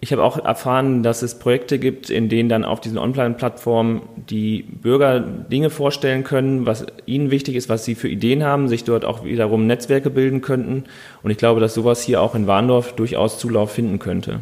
Ich 0.00 0.12
habe 0.12 0.24
auch 0.24 0.44
erfahren, 0.44 1.02
dass 1.02 1.22
es 1.22 1.38
Projekte 1.38 1.78
gibt, 1.78 2.10
in 2.10 2.28
denen 2.28 2.48
dann 2.48 2.64
auf 2.64 2.80
diesen 2.80 2.98
Online-Plattformen 2.98 4.02
die 4.30 4.62
Bürger 4.62 5.20
Dinge 5.20 5.70
vorstellen 5.70 6.24
können, 6.24 6.66
was 6.66 6.86
ihnen 7.06 7.30
wichtig 7.30 7.54
ist, 7.54 7.68
was 7.68 7.84
sie 7.84 7.94
für 7.94 8.08
Ideen 8.08 8.42
haben, 8.42 8.68
sich 8.68 8.84
dort 8.84 9.04
auch 9.04 9.24
wiederum 9.24 9.66
Netzwerke 9.66 10.10
bilden 10.10 10.40
könnten. 10.40 10.84
Und 11.22 11.30
ich 11.30 11.36
glaube, 11.36 11.60
dass 11.60 11.74
sowas 11.74 12.02
hier 12.02 12.20
auch 12.20 12.34
in 12.34 12.46
Warndorf 12.46 12.94
durchaus 12.94 13.38
Zulauf 13.38 13.72
finden 13.72 13.98
könnte. 13.98 14.40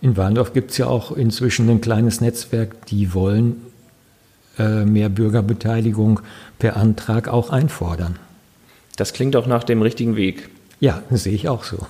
In 0.00 0.16
Warndorf 0.16 0.52
gibt 0.52 0.70
es 0.70 0.78
ja 0.78 0.86
auch 0.86 1.14
inzwischen 1.14 1.68
ein 1.68 1.80
kleines 1.80 2.20
Netzwerk, 2.20 2.86
die 2.86 3.14
wollen 3.14 3.71
mehr 4.58 5.08
Bürgerbeteiligung 5.08 6.20
per 6.58 6.76
Antrag 6.76 7.28
auch 7.28 7.50
einfordern. 7.50 8.18
Das 8.96 9.12
klingt 9.12 9.34
doch 9.34 9.46
nach 9.46 9.64
dem 9.64 9.82
richtigen 9.82 10.16
Weg. 10.16 10.50
Ja, 10.80 11.02
sehe 11.10 11.32
ich 11.32 11.48
auch 11.48 11.64
so. 11.64 11.86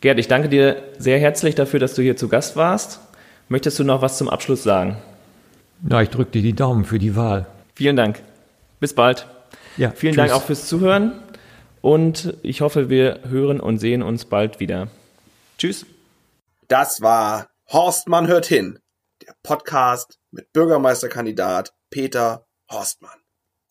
Gerd, 0.00 0.18
ich 0.18 0.28
danke 0.28 0.48
dir 0.48 0.82
sehr 0.98 1.18
herzlich 1.18 1.54
dafür, 1.54 1.80
dass 1.80 1.94
du 1.94 2.02
hier 2.02 2.16
zu 2.16 2.28
Gast 2.28 2.56
warst. 2.56 3.00
Möchtest 3.48 3.78
du 3.78 3.84
noch 3.84 4.02
was 4.02 4.18
zum 4.18 4.28
Abschluss 4.28 4.62
sagen? 4.62 4.96
Ja, 5.88 6.02
ich 6.02 6.10
drücke 6.10 6.32
dir 6.32 6.42
die 6.42 6.52
Daumen 6.52 6.84
für 6.84 6.98
die 6.98 7.16
Wahl. 7.16 7.46
Vielen 7.74 7.96
Dank. 7.96 8.20
Bis 8.80 8.94
bald. 8.94 9.26
Ja, 9.76 9.90
Vielen 9.90 10.14
tschüss. 10.14 10.22
Dank 10.22 10.32
auch 10.32 10.42
fürs 10.42 10.66
Zuhören 10.66 11.12
und 11.80 12.34
ich 12.42 12.60
hoffe, 12.60 12.88
wir 12.90 13.20
hören 13.28 13.60
und 13.60 13.78
sehen 13.78 14.02
uns 14.02 14.24
bald 14.24 14.60
wieder. 14.60 14.88
Tschüss. 15.58 15.86
Das 16.66 17.00
war 17.00 17.46
Horstmann 17.70 18.26
hört 18.26 18.46
hin, 18.46 18.78
Podcast 19.42 20.18
mit 20.30 20.52
Bürgermeisterkandidat 20.52 21.74
Peter 21.90 22.46
Horstmann. 22.70 23.17